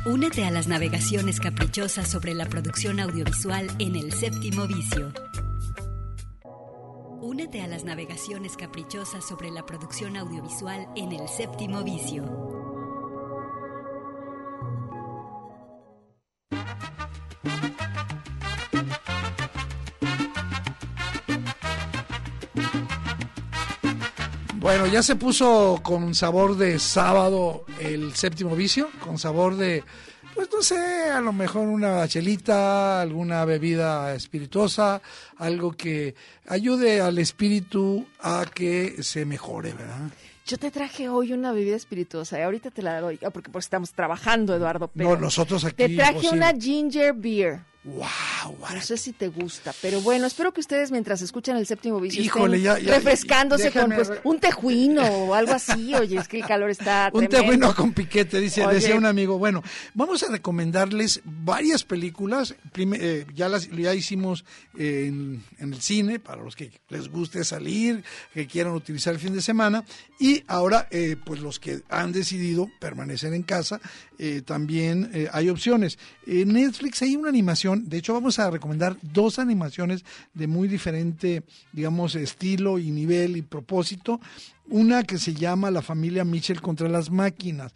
[0.06, 5.12] Únete a las navegaciones caprichosas sobre la producción audiovisual en el séptimo vicio.
[7.22, 12.51] Únete a las navegaciones caprichosas sobre la producción audiovisual en el séptimo vicio.
[24.62, 29.84] Bueno, ya se puso con sabor de sábado el séptimo vicio, con sabor de,
[30.36, 30.78] pues no sé,
[31.12, 35.02] a lo mejor una chelita, alguna bebida espirituosa,
[35.38, 36.14] algo que
[36.48, 40.12] ayude al espíritu a que se mejore, ¿verdad?
[40.46, 43.66] Yo te traje hoy una bebida espirituosa y ahorita te la doy, ah, porque pues
[43.66, 44.90] estamos trabajando, Eduardo.
[44.96, 45.76] Pero No, nosotros aquí.
[45.88, 46.38] te traje imposible.
[46.38, 47.71] una ginger beer.
[47.84, 48.58] ¡Wow!
[48.76, 52.22] No sé si te gusta, pero bueno, espero que ustedes mientras escuchan el séptimo vicio
[52.22, 55.94] Híjole, estén ya- ya- refrescándose déjame con pues, un tejuino o algo así.
[55.96, 57.38] Oye, es que el calor está Un tremendo.
[57.38, 58.76] tejuino con piquete, dice, Oye.
[58.76, 59.40] decía un amigo.
[59.40, 59.64] Bueno,
[59.96, 62.54] vamos a recomendarles varias películas.
[62.72, 64.46] Prime- eh, ya las ya hicimos
[64.78, 68.04] eh, en, en el cine, para los que les guste salir,
[68.34, 69.84] que quieran utilizar el fin de semana.
[70.20, 73.82] Y ahora, eh, pues los que han decidido permanecer en casa,
[74.20, 75.98] eh, también eh, hay opciones.
[76.28, 80.04] En Netflix hay una animación, de hecho vamos a recomendar dos animaciones
[80.34, 81.44] de muy diferente,
[81.74, 84.20] digamos, estilo y nivel y propósito.
[84.70, 87.74] Una que se llama La familia Mitchell contra las máquinas.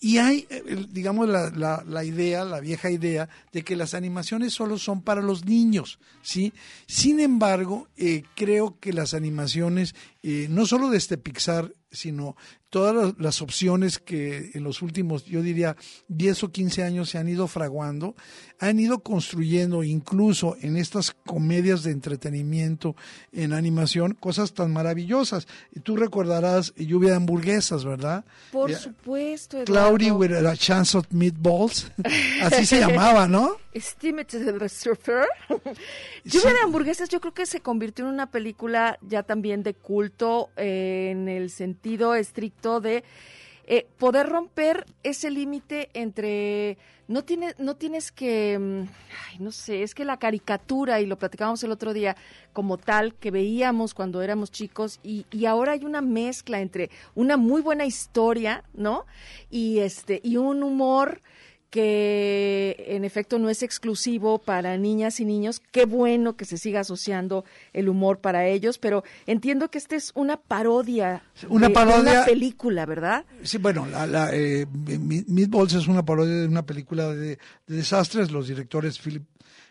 [0.00, 4.54] Y hay, eh, digamos, la, la- la idea, la vieja idea, de que las animaciones
[4.54, 6.52] solo son para los niños, ¿sí?
[6.86, 12.36] Sin embargo, eh, creo que las animaciones, eh, no solo de este Pixar, sino
[12.70, 15.76] todas las- opciones que en los últimos, yo diría,
[16.08, 18.16] 10 o 15 años se han ido fraguando,
[18.58, 22.96] han ido construyendo incluso en estas comedias de entretenimiento
[23.32, 25.46] en animación cosas tan maravillosas.
[25.84, 28.24] Tú recordarás Lluvia de hamburguesas, ¿verdad?
[28.50, 29.62] Por Eh, supuesto.
[29.64, 31.90] Cloudy with a chance of meatballs.
[32.42, 33.56] Así se llamaba, ¿no?
[34.68, 35.26] Surfer.
[36.24, 40.50] Lluvia de hamburguesas yo creo que se convirtió en una película ya también de culto
[40.56, 43.04] eh, en el sentido estricto de
[43.66, 48.80] eh, poder romper ese límite entre no tienes no tienes que mm,
[49.30, 52.16] ay, no sé es que la caricatura y lo platicábamos el otro día
[52.52, 57.36] como tal que veíamos cuando éramos chicos y, y ahora hay una mezcla entre una
[57.36, 59.04] muy buena historia no
[59.50, 61.20] y este y un humor
[61.70, 65.60] que en efecto no es exclusivo para niñas y niños.
[65.70, 70.12] Qué bueno que se siga asociando el humor para ellos, pero entiendo que esta es
[70.14, 71.22] una parodia.
[71.48, 73.24] Una de- parodia- una película, ¿verdad?
[73.42, 78.30] Sí, bueno, la, la, eh, Meatballs es una parodia de una película de, de desastres,
[78.30, 79.24] los directores Philip,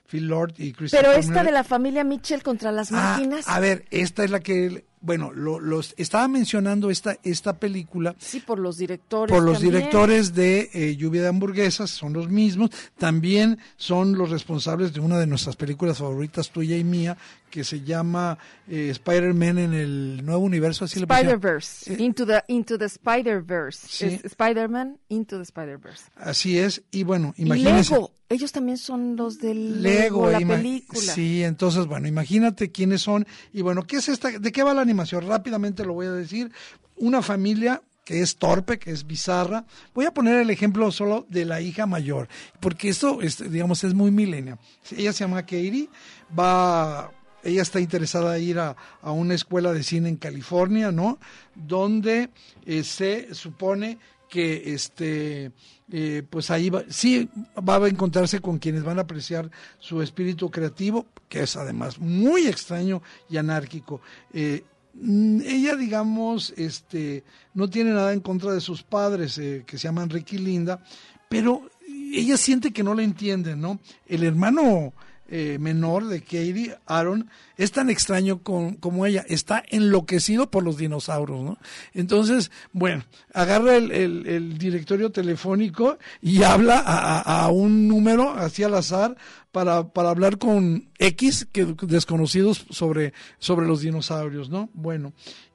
[0.06, 1.46] Phil Lord y Christopher Pero esta Miller.
[1.48, 3.48] de la familia Mitchell contra las Ah, máquinas.
[3.48, 8.40] a ver, esta es la que, bueno, lo- los estaba mencionando esta, esta película Sí,
[8.40, 9.34] por los directores.
[9.34, 9.74] por los también.
[9.76, 15.18] directores de eh, Lluvia de Hamburguesas, son los mismos, también son los responsables de una
[15.20, 17.18] de nuestras películas favoritas, tuya y mía,
[17.50, 18.38] que se llama
[18.68, 21.00] eh, Spider-Man en el nuevo universo, así.
[21.00, 21.94] Spider-Verse.
[22.04, 23.88] Into the, into the Spider-Verse.
[23.90, 24.20] Sí.
[24.24, 26.04] Spider-Man Into the Spider-Verse.
[26.18, 27.94] Así es, y bueno, imagínense.
[27.94, 28.12] Lego.
[28.30, 31.00] Ellos también son los del Lego, Lego, la película.
[31.14, 33.26] Sí, entonces, bueno, imagínate quiénes son.
[33.54, 34.38] Y bueno, ¿qué es esta?
[34.38, 35.28] ¿De qué va la animación?
[35.28, 36.52] Rápidamente lo voy a decir.
[36.96, 39.66] Una familia que es torpe, que es bizarra.
[39.94, 42.30] Voy a poner el ejemplo solo de la hija mayor,
[42.62, 44.58] porque esto, es, digamos, es muy milenia.
[44.96, 45.90] Ella se llama Katie,
[46.38, 47.12] va,
[47.44, 51.20] ella está interesada en ir a, a una escuela de cine en California, ¿no?
[51.54, 52.30] Donde
[52.66, 53.98] eh, se supone
[54.30, 55.52] que este
[55.92, 60.52] eh, pues ahí va, sí va a encontrarse con quienes van a apreciar su espíritu
[60.52, 64.02] creativo, que es además muy extraño y anárquico.
[64.34, 64.64] Eh,
[65.02, 67.24] ella, digamos, este,
[67.54, 70.84] no tiene nada en contra de sus padres, eh, que se llaman Ricky y Linda,
[71.30, 73.80] pero ella siente que no la entienden, ¿no?
[74.06, 74.94] El hermano
[75.30, 80.78] eh, menor de Katie, Aaron, es tan extraño con- como ella, está enloquecido por los
[80.78, 81.58] dinosaurios, ¿no?
[81.94, 83.04] Entonces, bueno,
[83.34, 89.16] agarra el, el- directorio telefónico y habla a, a- un número así al azar
[89.52, 94.70] para, para hablar con X, que desconocidos sobre, sobre los dinosaurios, ¿no?
[94.74, 95.14] Bueno,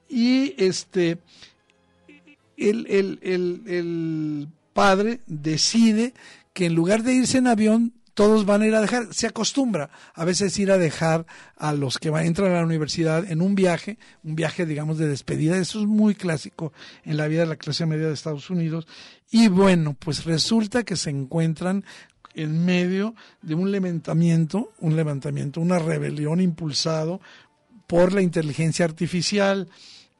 [0.09, 1.17] y este,
[2.57, 2.85] el,
[3.25, 6.13] el padre decide
[6.53, 9.89] que en lugar de irse en avión, todos van a ir a dejar, se acostumbra
[10.13, 13.55] a veces ir a dejar a los que van, entran a la universidad en un
[13.55, 17.55] viaje, un viaje digamos de despedida, eso es muy clásico en la vida de la
[17.55, 18.87] clase media de Estados Unidos,
[19.31, 21.83] y bueno, pues resulta que se encuentran
[22.35, 27.21] en medio de un levantamiento, un levantamiento, una rebelión impulsado
[27.87, 29.69] por la inteligencia artificial,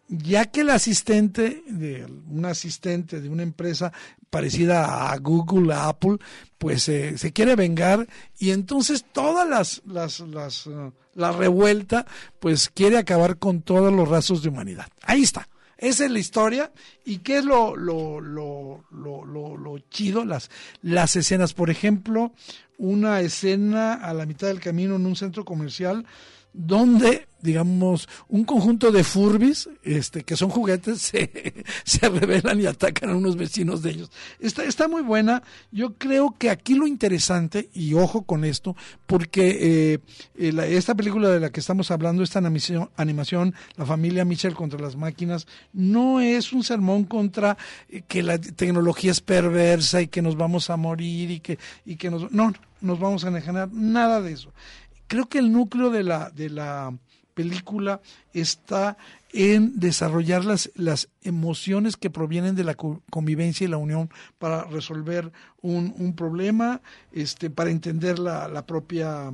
[0.08, 3.91] ya que el asistente, de un asistente de una empresa
[4.30, 6.18] parecida a Google, a Apple,
[6.58, 8.08] pues eh, se quiere vengar
[8.39, 10.20] y entonces todas las, las,
[10.68, 12.06] uh, la revuelta,
[12.39, 14.88] pues quiere acabar con todos los rasgos de humanidad.
[15.04, 15.47] Ahí está.
[15.78, 16.72] Esa es la historia.
[17.04, 20.24] ¿Y qué es lo, lo, lo, lo, lo, lo chido?
[20.24, 20.49] Las,
[20.82, 21.54] las escenas.
[21.54, 22.32] Por ejemplo,
[22.78, 26.06] una escena a la mitad del camino en un centro comercial
[26.54, 33.10] donde, digamos, un conjunto de furbis, este, que son juguetes, se, se rebelan y atacan
[33.10, 34.12] a unos vecinos de ellos.
[34.39, 35.43] Está, está muy buena.
[35.72, 38.76] Yo creo que aquí lo interesante, y ojo con esto,
[39.08, 39.99] porque eh,
[40.36, 44.80] eh, esta película de la que estamos hablando, esta animación, animación, La familia Mitchell contra
[44.80, 47.58] las máquinas, no es un sermón contra
[47.89, 51.95] eh, que la tecnología es perversa y que nos vamos a morir y que, y
[51.95, 54.54] que nos, no, nos vamos a enajenar, nada de eso
[55.08, 56.95] creo que el núcleo de la, de la
[57.34, 58.01] película
[58.34, 58.97] está
[59.32, 64.66] en desarrollar las, las emociones que provienen de la co- convivencia y la unión para
[64.66, 65.32] resolver
[65.62, 66.82] un, un problema,
[67.12, 69.32] este, para entender la, la propia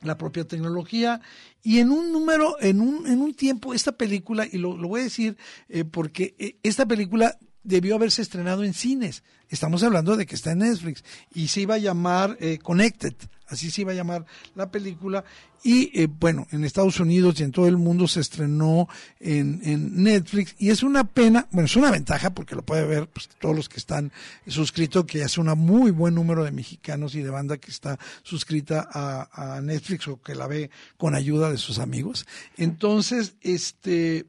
[0.00, 1.20] la propia tecnología
[1.60, 5.00] y en un número, en un, en un tiempo, esta película, y lo, lo voy
[5.00, 5.36] a decir
[5.68, 9.24] eh, porque eh, esta película debió haberse estrenado en cines.
[9.50, 11.02] Estamos hablando de que está en Netflix
[11.34, 13.14] y se iba a llamar eh, Connected,
[13.46, 15.24] así se iba a llamar la película.
[15.64, 18.88] Y eh, bueno, en Estados Unidos y en todo el mundo se estrenó
[19.18, 23.28] en, Netflix y es una pena, bueno, es una ventaja porque lo puede ver pues,
[23.40, 24.12] todos los que están
[24.46, 28.88] suscritos, que es un muy buen número de mexicanos y de banda que está suscrita
[28.92, 32.26] a Netflix o que la ve con ayuda de sus amigos.
[32.56, 34.26] Entonces, este,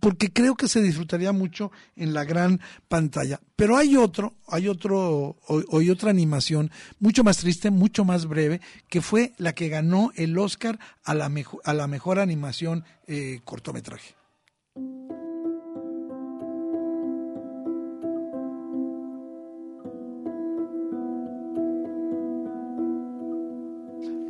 [0.00, 3.40] porque creo que se disfrutaría mucho en la gran pantalla.
[3.56, 5.36] Pero hay otro, hay otro,
[5.72, 10.38] hay otra animación mucho más triste, mucho más breve, que fue la que ganó el
[10.38, 11.30] Oscar a la
[11.64, 14.14] a la mejor animación eh, cortometraje.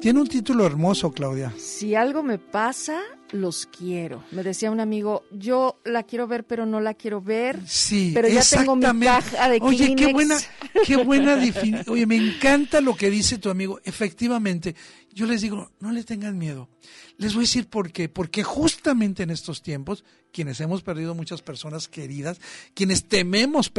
[0.01, 1.53] Tiene un título hermoso, Claudia.
[1.59, 3.01] Si algo me pasa,
[3.32, 4.22] los quiero.
[4.30, 7.61] Me decía un amigo, yo la quiero ver, pero no la quiero ver.
[7.66, 10.38] Sí, pero ya tengo mi caja de Oye, qué buena,
[10.87, 11.85] qué buena definición.
[11.89, 13.81] Oye, me encanta lo que dice tu amigo.
[13.85, 14.74] Efectivamente,
[15.12, 16.68] yo les digo, no le tengan miedo.
[17.16, 18.09] Les voy a decir por qué.
[18.09, 22.41] Porque justamente en estos tiempos, quienes hemos perdido muchas personas queridas,
[22.74, 23.70] quienes tememos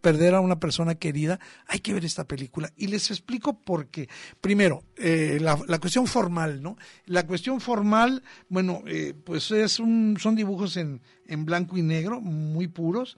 [0.00, 2.72] perder a una persona querida, hay que ver esta película.
[2.76, 4.08] Y les explico por qué.
[4.40, 6.76] Primero, eh, la, la cuestión formal, ¿no?
[7.06, 12.20] La cuestión formal, bueno, eh, pues es un, son dibujos en, en blanco y negro,
[12.20, 13.16] muy puros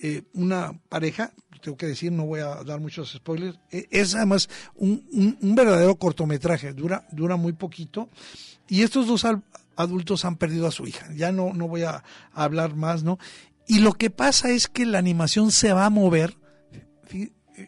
[0.00, 1.32] eh, una pareja,
[1.62, 5.96] tengo que decir, no voy a dar muchos spoilers, eh, es además un, un- verdadero
[5.96, 8.08] cortometraje, dura, dura muy poquito,
[8.68, 9.26] y estos dos
[9.76, 13.18] adultos han perdido a su hija, ya no, no voy a, a hablar más, ¿no?
[13.66, 16.36] Y lo que pasa es que la animación se va a mover,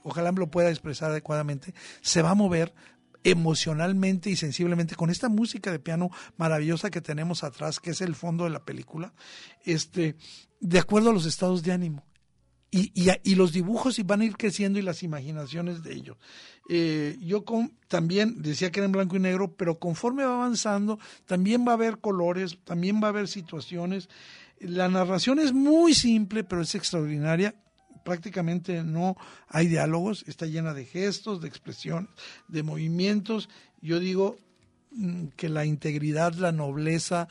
[0.04, 2.72] ojalá me lo pueda expresar adecuadamente, se va a mover
[3.22, 8.14] emocionalmente y sensiblemente con esta música de piano maravillosa que tenemos atrás, que es el
[8.14, 9.12] fondo de la película,
[9.64, 10.16] este,
[10.60, 12.06] de acuerdo a los estados de ánimo.
[12.70, 16.16] Y, y, y los dibujos y van a ir creciendo y las imaginaciones de ellos.
[16.68, 17.44] Eh, yo
[17.88, 21.74] también decía que era en blanco y negro, pero conforme va avanzando, también va a
[21.74, 24.08] haber colores, también va a haber situaciones.
[24.60, 27.56] La narración es muy simple, pero es extraordinaria
[28.04, 29.16] prácticamente no
[29.48, 32.10] hay diálogos, está llena de gestos, de expresiones,
[32.48, 33.48] de movimientos.
[33.80, 34.36] Yo digo
[34.92, 37.28] mm, que la integridad, la nobleza,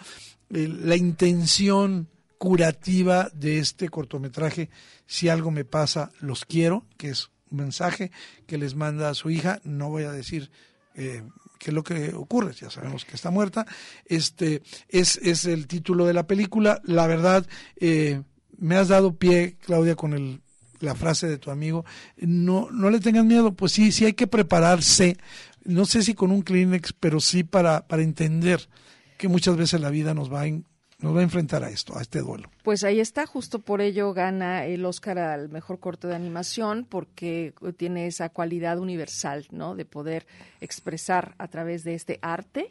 [0.50, 2.08] la intención
[2.40, 4.70] curativa de este cortometraje,
[5.06, 8.12] si algo me pasa, los quiero, que es un mensaje
[8.48, 10.50] que les manda a su hija, no voy a decir
[10.96, 11.22] eh,
[11.60, 13.68] qué es lo que ocurre, ya sabemos que está muerta,
[14.06, 17.46] este es, es el título de la película, la verdad,
[17.80, 18.24] eh,
[18.58, 20.42] me has dado pie, Claudia, con el
[20.80, 21.84] la frase de tu amigo,
[22.16, 25.18] no, no le tengan miedo, pues sí, sí hay que prepararse,
[25.66, 28.70] no sé si con un Kleenex, pero sí para, para entender
[29.18, 30.66] que muchas veces la vida nos va, en-
[31.00, 32.50] nos va a enfrentar a esto, a este duelo.
[32.64, 37.54] Pues ahí está, justo por ello gana el Oscar al mejor corto de animación, porque
[37.78, 39.76] tiene esa cualidad universal, ¿no?
[39.76, 40.28] De poder
[40.60, 42.70] expresar a través de este arte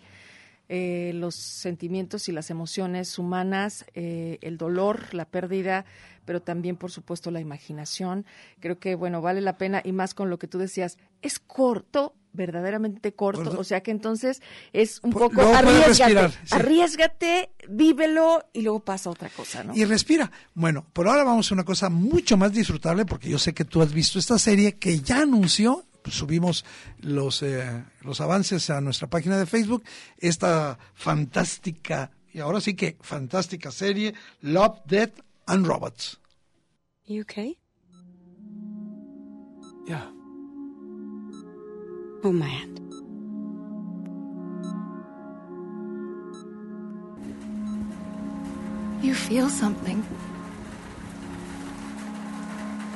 [0.68, 5.86] eh, los sentimientos y las emociones humanas, eh, el dolor, la pérdida,
[6.24, 8.26] pero también, por supuesto, la imaginación.
[8.60, 12.14] Creo que, bueno, vale la pena, y más con lo que tú decías, es corto,
[12.34, 14.42] verdaderamente corto, o sea que entonces
[14.74, 16.54] es un poco puedes arriesgate, sí.
[16.54, 19.74] arriesgate, vívelo y luego pasa otra cosa, ¿no?
[19.74, 20.30] Y respira.
[20.54, 23.80] Bueno, por ahora vamos a una cosa mucho más disfrutable porque yo sé que tú
[23.80, 26.64] has visto esta serie que ya anunció subimos
[27.00, 29.84] los, eh, los avances a nuestra página de Facebook,
[30.18, 36.18] esta fantástica, y ahora sí que fantástica serie, Love, Death and Robots.
[37.06, 37.56] You okay?
[39.86, 40.10] Yeah.
[42.22, 42.74] Oh, man.
[49.00, 50.04] You feel something.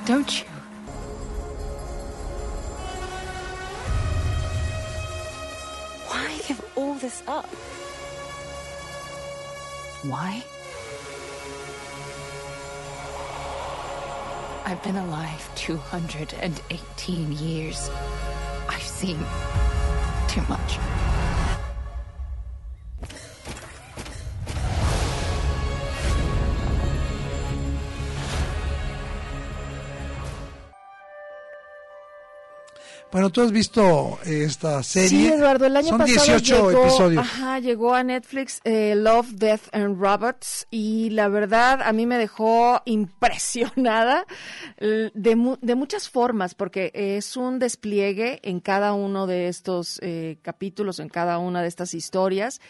[0.04, 0.51] Don't you?
[6.82, 7.46] All this up?
[10.02, 10.42] Why?
[14.66, 17.88] I've been alive 218 years.
[18.68, 19.18] I've seen
[20.28, 20.78] too much.
[33.12, 35.08] Bueno, tú has visto esta serie.
[35.10, 37.22] Sí, Eduardo, el año Son pasado 18 llegó, episodios.
[37.24, 42.16] Ajá, llegó a Netflix eh, Love, Death and Robots y la verdad a mí me
[42.16, 44.24] dejó impresionada
[44.80, 50.38] de, mu- de muchas formas porque es un despliegue en cada uno de estos eh,
[50.42, 52.60] capítulos, en cada una de estas historias.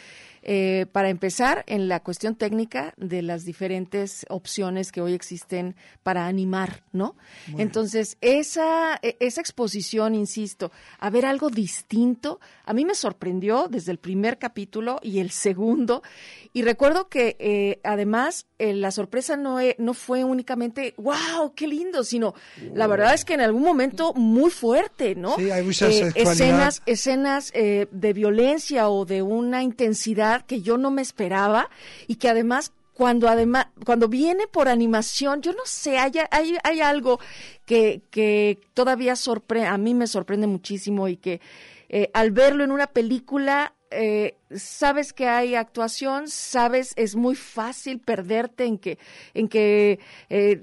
[0.45, 6.27] Eh, para empezar, en la cuestión técnica de las diferentes opciones que hoy existen para
[6.27, 7.15] animar, ¿no?
[7.59, 13.93] Entonces, esa, e- esa exposición, insisto, a ver algo distinto, a mí me sorprendió desde
[13.93, 16.03] el primer capítulo y el segundo.
[16.53, 21.67] Y recuerdo que eh, además eh, la sorpresa no, e- no fue únicamente, wow, qué
[21.69, 22.35] lindo, sino
[22.75, 25.37] la verdad es que en algún momento muy fuerte, ¿no?
[25.37, 26.33] Sí, hay mucha sexualidad.
[26.33, 31.71] escenas escenas eh, de violencia o de una intensidad que yo no me esperaba
[32.07, 36.81] y que además cuando además cuando viene por animación yo no sé hay, hay, hay
[36.81, 37.21] algo
[37.65, 41.41] que, que todavía sorpre a mí me sorprende muchísimo y que
[41.89, 47.99] eh, al verlo en una película eh, sabes que hay actuación, sabes, es muy fácil
[47.99, 48.99] perderte en que,
[49.35, 49.99] en que
[50.29, 50.61] eh,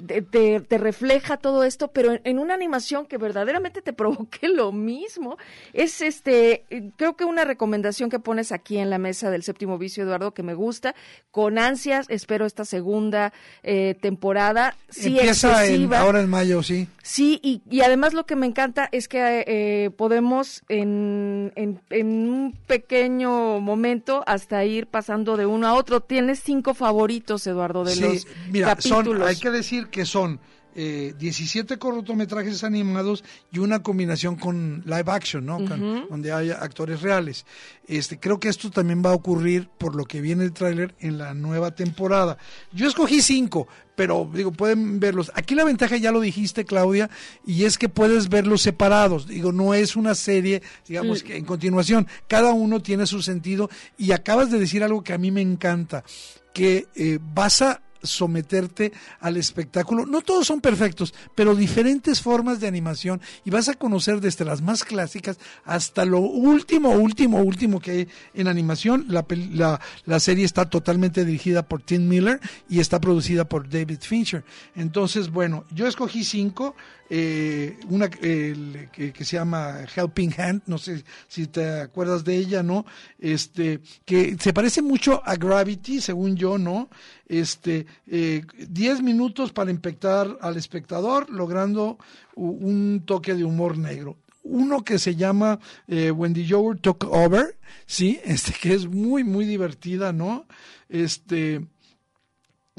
[0.68, 5.38] te, refleja todo esto, pero en, en una animación que verdaderamente te provoque lo mismo,
[5.74, 6.66] es este,
[6.98, 10.44] creo que una recomendación que pones aquí en la mesa del séptimo vicio, Eduardo, que
[10.44, 10.96] me gusta,
[11.32, 13.34] con ansias, espero esta segunda
[13.64, 16.88] eh, temporada, sí Empieza en- ahora en mayo, sí.
[17.04, 22.08] Sí, y, y además lo que me encanta es que eh, podemos en, en, en
[22.30, 23.79] un pequeño momento
[24.28, 26.02] hasta ir pasando de uno a otro.
[26.02, 29.28] Tienes cinco favoritos, Eduardo, de Sí, los mira, son, capítulos.
[29.28, 30.40] hay que decir que son
[30.82, 33.22] eh, 17 cortometrajes animados
[33.52, 35.58] y una combinación con live action, ¿no?
[35.66, 37.46] Con- donde hay actores reales.
[37.86, 41.18] Este, creo que esto también va a ocurrir por lo que viene el tráiler en
[41.18, 42.38] la nueva temporada.
[42.72, 45.32] Yo escogí cinco, pero digo, pueden verlos.
[45.36, 47.10] Aquí la ventaja ya lo dijiste, Claudia,
[47.46, 49.28] y es que puedes verlos separados.
[49.28, 51.28] Digo, no es una serie, digamos, Mm.
[51.28, 55.18] que en continuación, cada uno tiene su sentido y acabas de decir algo que a
[55.18, 56.06] mí me encanta,
[56.54, 60.06] que eh, vas a someterte al espectáculo.
[60.06, 64.62] No todos son perfectos, pero diferentes formas de animación y vas a conocer desde las
[64.62, 69.06] más clásicas hasta lo último, último, último que hay en animación.
[69.08, 72.40] La, la, la serie está totalmente dirigida por Tim Miller
[72.70, 74.44] y está producida por David Fincher.
[74.76, 76.76] Entonces, bueno, yo escogí cinco.
[77.10, 82.62] Eh, una que, que se llama Helping Hand, no sé si te acuerdas de ella,
[82.62, 82.86] ¿no?
[83.18, 86.90] Este, que se parece mucho a Gravity, según yo, ¿no?
[87.28, 91.98] Este, eh, 10 minutos para impactar al espectador, logrando
[92.36, 94.18] un toque de humor negro.
[94.44, 99.46] Uno que se llama eh, the Yogurt Took Over, sí, este que es muy, muy
[99.46, 100.46] divertida, ¿no?
[100.90, 101.66] Este,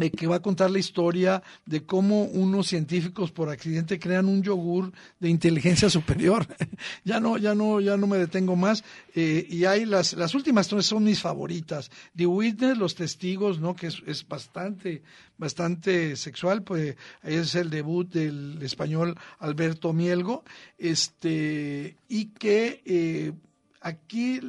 [0.08, 4.92] que va a contar la historia de cómo unos científicos por accidente crean un yogur
[5.18, 6.46] de inteligencia superior.
[7.04, 8.82] ya no, ya no, ya no me detengo más.
[9.14, 11.90] Eh, y hay las, las últimas tres son mis favoritas.
[12.16, 13.76] The Witness, los testigos, ¿no?
[13.76, 15.02] Que es, es bastante,
[15.36, 20.44] bastante sexual, pues es el debut del español Alberto Mielgo,
[20.78, 23.32] este, y que eh,
[23.80, 24.40] aquí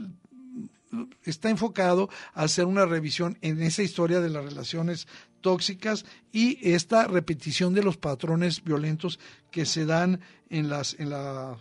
[1.24, 5.08] está enfocado a hacer una revisión en esa historia de las relaciones
[5.42, 9.20] tóxicas y esta repetición de los patrones violentos
[9.52, 11.58] que se dan en las en la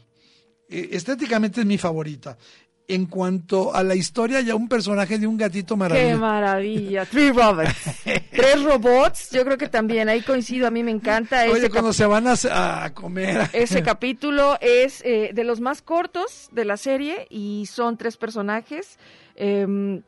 [0.68, 2.36] eh, estéticamente es mi favorita.
[2.86, 6.18] En cuanto a la historia, ya un personaje de un gatito Qué maravilloso.
[6.18, 7.06] maravilla.
[7.06, 7.70] Three robots.
[8.32, 9.30] Tres robots.
[9.30, 10.66] Yo creo que también ahí coincido.
[10.66, 11.44] A mí me encanta.
[11.44, 12.34] Oye, ese cuando se van a,
[12.84, 13.48] a comer.
[13.52, 18.98] Ese capítulo es eh, de los más cortos de la serie y son tres personajes.
[19.36, 20.02] em,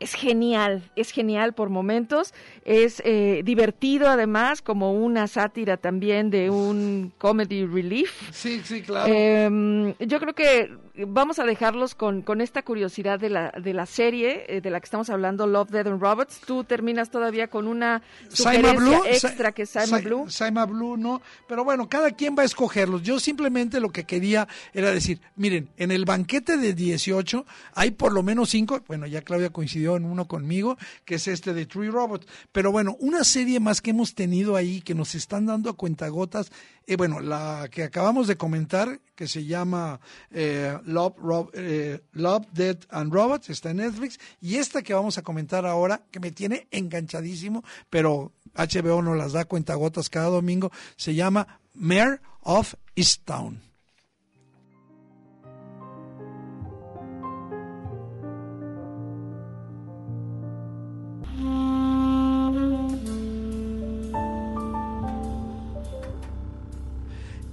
[0.00, 2.34] es genial, es genial por momentos,
[2.64, 8.30] es eh, divertido además, como una sátira también de un comedy relief.
[8.32, 9.12] Sí, sí, claro.
[9.14, 10.70] Eh, yo creo que
[11.06, 14.80] vamos a dejarlos con, con esta curiosidad de la, de la serie eh, de la
[14.80, 16.40] que estamos hablando, Love, Dead and Robots.
[16.46, 20.30] Tú terminas todavía con una sugerencia Blue, extra Sa- que es Saima Sa- Blue.
[20.30, 21.20] Saima Blue, no.
[21.48, 23.02] Pero bueno, cada quien va a escogerlos.
[23.02, 27.44] Yo simplemente lo que quería era decir, miren, en el banquete de 18
[27.74, 31.52] hay por lo menos cinco, bueno, ya Claudia coincidió en uno conmigo, que es este
[31.54, 32.26] de Tree Robots.
[32.52, 36.50] Pero bueno, una serie más que hemos tenido ahí, que nos están dando a cuentagotas,
[36.86, 39.98] eh, bueno, la que acabamos de comentar, que se llama
[40.30, 45.18] eh, Love, Rob- eh, Love, Dead and Robots, está en Netflix, y esta que vamos
[45.18, 50.72] a comentar ahora, que me tiene enganchadísimo, pero HBO nos las da cuentagotas cada domingo,
[50.96, 53.60] se llama Mayor of Easttown.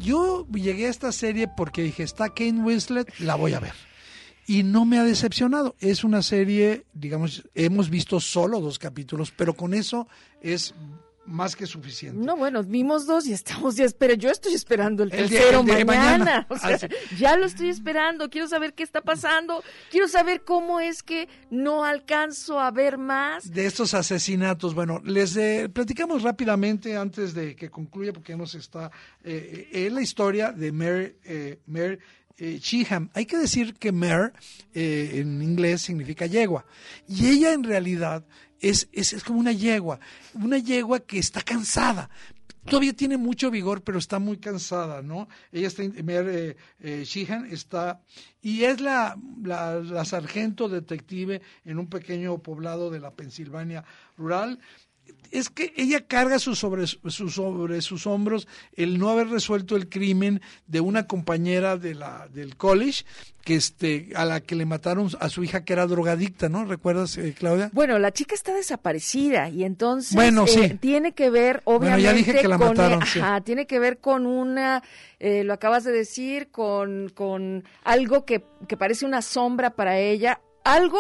[0.04, 3.74] Yo llegué a esta serie porque dije, está Kane Winslet, la voy a ver.
[4.45, 5.76] Y no me ha decepcionado.
[5.80, 10.08] Es una serie, digamos, hemos visto solo dos capítulos, pero con eso
[10.41, 10.76] es
[11.26, 12.26] más que suficiente.
[12.26, 15.66] No, bueno, vimos dos y estamos ya, pero yo estoy esperando el El tercero el
[15.66, 15.86] mañana.
[15.86, 16.48] mañana.
[16.50, 16.88] O sea, Ah, sí.
[17.18, 18.30] ya lo estoy esperando.
[18.30, 19.64] Quiero saber qué está pasando.
[19.90, 23.52] Quiero saber cómo es que no alcanzo a ver más.
[23.52, 24.76] de estos asesinatos.
[24.76, 28.92] Bueno, les eh, platicamos rápidamente antes de que concluya, porque ya nos está.
[29.24, 32.00] Eh, eh, la historia de Mary, eh, Mary
[32.38, 33.10] eh, Sheehan.
[33.14, 34.32] Hay que decir que Mare
[34.74, 36.66] eh, en inglés significa yegua.
[37.08, 38.26] Y ella en realidad
[38.64, 39.99] es, es, es como una yegua,
[40.34, 42.09] una yegua que está cansada.
[42.66, 45.28] Todavía tiene mucho vigor, pero está muy cansada, ¿no?
[45.51, 48.01] Ella está, eh, eh, Sheehan está,
[48.41, 53.84] y es la, la, la sargento detective en un pequeño poblado de la Pensilvania
[54.18, 54.59] rural
[55.32, 59.89] es que ella carga su sobre, su- sobre sus hombros el no haber resuelto el
[59.89, 63.04] crimen de una compañera de la, del college
[63.43, 66.66] que este, a la que le mataron a su hija que era drogadicta, ¿no?
[66.66, 67.72] ¿Recuerdas, eh, Claudia?
[67.74, 70.78] Bueno, la chica está desaparecida y entonces Bueno, eh, sí.
[70.80, 73.20] tiene que ver, Bueno, obviamente, ya dije que la con, mataron, eh, sí.
[73.20, 74.84] ajá, tiene que ver con una,
[75.20, 80.39] eh, lo acabas de decir, con, con algo que, que parece una sombra para ella,
[80.64, 80.99] algo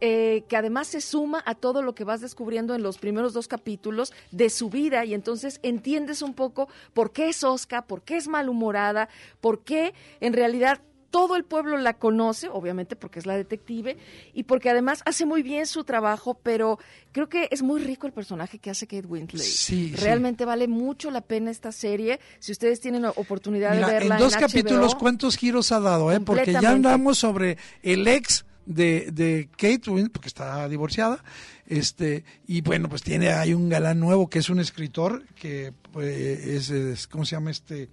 [0.00, 3.48] eh, que además se suma a todo lo que vas descubriendo en los primeros dos
[3.48, 8.16] capítulos de su vida y entonces entiendes un poco por qué es Oscar, por qué
[8.16, 9.08] es malhumorada,
[9.40, 10.80] por qué en realidad
[11.10, 13.96] todo el pueblo la conoce, obviamente porque es la detective,
[14.34, 16.78] y porque además hace muy bien su trabajo, pero
[17.12, 19.42] creo que es muy rico el personaje que hace Kate Winslet.
[19.42, 19.96] Sí, sí.
[19.96, 22.20] Realmente vale mucho la pena esta serie.
[22.38, 26.12] Si ustedes tienen oportunidad Mira, de verla en dos capítulos, ¿cuántos giros ha dado?
[26.12, 26.20] Eh?
[26.20, 31.22] Porque ya andamos sobre el ex de, de Kate Winslet, porque está divorciada,
[31.66, 36.70] este y bueno, pues tiene hay un galán nuevo que es un escritor que pues,
[36.70, 37.88] es, ¿cómo se llama este?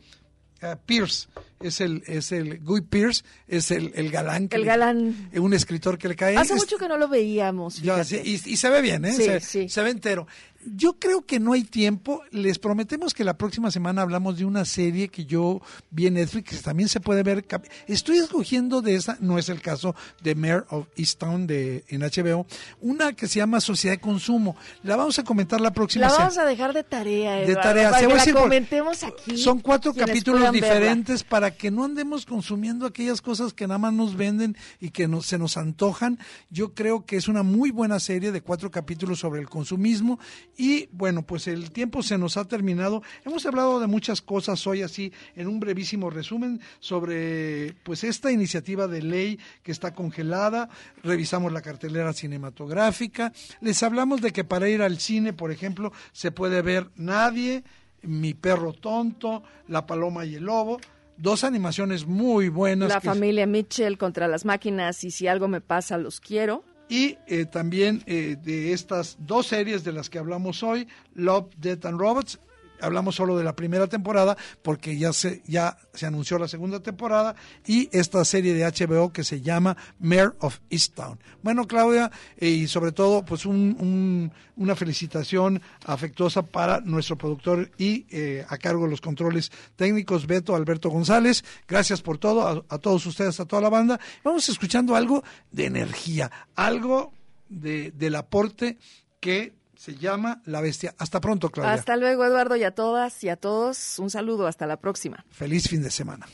[0.62, 1.28] Ah, Pierce,
[1.64, 4.48] es el, es el, Guy Pierce, es el, el galán.
[4.48, 5.30] que El le- galán.
[5.36, 6.38] un escritor que le cae.
[6.38, 7.78] Hace Es- mucho que no lo veíamos.
[7.82, 8.24] ya, fíjate.
[8.26, 9.14] sí, y, y se ve bien, ¿eh?
[9.14, 9.70] Sí, se, sí.
[9.70, 10.28] se ve entero.
[10.66, 12.22] Yo creo que no hay tiempo.
[12.32, 15.62] Les prometemos que la próxima semana hablamos de una serie que yo
[15.92, 17.46] vi en Netflix, que también se puede ver.
[17.86, 22.46] Estoy escogiendo de esa, no es el caso de Mayor of Easttown de, en HBO,
[22.80, 24.56] una que se llama Sociedad de Consumo.
[24.84, 26.30] La vamos a comentar la próxima La semana.
[26.30, 27.90] vamos a dejar de tarea, De Eduardo, tarea.
[27.90, 29.38] para Se que la por- comentemos aquí.
[29.38, 30.68] Son cuatro capítulos puedan verla.
[30.76, 31.24] diferentes
[31.54, 35.38] que no andemos consumiendo aquellas cosas que nada más nos venden y que nos, se
[35.38, 36.20] nos antojan.
[36.50, 40.20] Yo creo que es una muy buena serie de cuatro capítulos sobre el consumismo
[40.58, 43.02] y bueno, pues el tiempo se nos ha terminado.
[43.26, 48.88] Hemos hablado de muchas cosas hoy así en un brevísimo resumen sobre pues esta iniciativa
[48.88, 50.70] de ley que está congelada.
[51.04, 53.34] Revisamos la cartelera cinematográfica.
[53.62, 57.64] Les hablamos de que para ir al cine, por ejemplo, se puede ver Nadie,
[58.02, 60.80] Mi perro tonto, La paloma y el lobo.
[61.24, 62.90] Dos animaciones muy buenas.
[62.90, 66.66] La que- familia Mitchell contra las máquinas y si algo me pasa, los quiero.
[66.90, 71.86] Y eh, también eh, de estas dos series de las que hablamos hoy, Love, Death
[71.86, 72.42] and Robots,
[72.84, 77.36] hablamos solo de la primera temporada porque ya se, ya se anunció la segunda temporada
[77.66, 81.20] y esta serie de HBO que se llama Mayor of Easttown.
[81.42, 87.72] Bueno, Claudia, eh, y sobre todo, pues un- un- una felicitación afectuosa para nuestro productor
[87.78, 91.44] y eh, a cargo de los controles técnicos, Beto Alberto González.
[91.68, 94.00] Gracias por todo, a, a todos ustedes, a toda la banda.
[94.24, 97.14] Vamos escuchando algo de energía, algo
[97.50, 98.78] de, del aporte
[99.20, 99.54] que
[99.84, 100.96] se llama La Bestia.
[100.98, 101.74] Hasta pronto, Claudia.
[101.74, 104.00] Hasta luego, Eduardo, y a todas y a todos.
[104.00, 105.26] Un saludo, hasta la próxima.
[105.30, 106.26] Feliz fin de semana.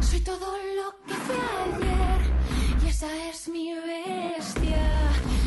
[0.00, 2.20] Soy todo lo que fue ayer
[2.84, 4.82] y esa es mi bestia.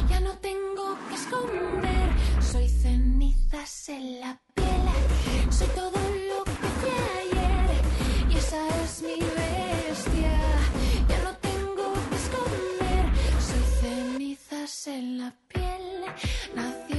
[0.09, 2.09] Ya no tengo que esconder,
[2.41, 5.51] soy cenizas en la piel.
[5.51, 9.48] Soy todo lo que fui ayer y esa es mi bestia.
[14.85, 16.05] En la piel.
[16.53, 16.98] Nació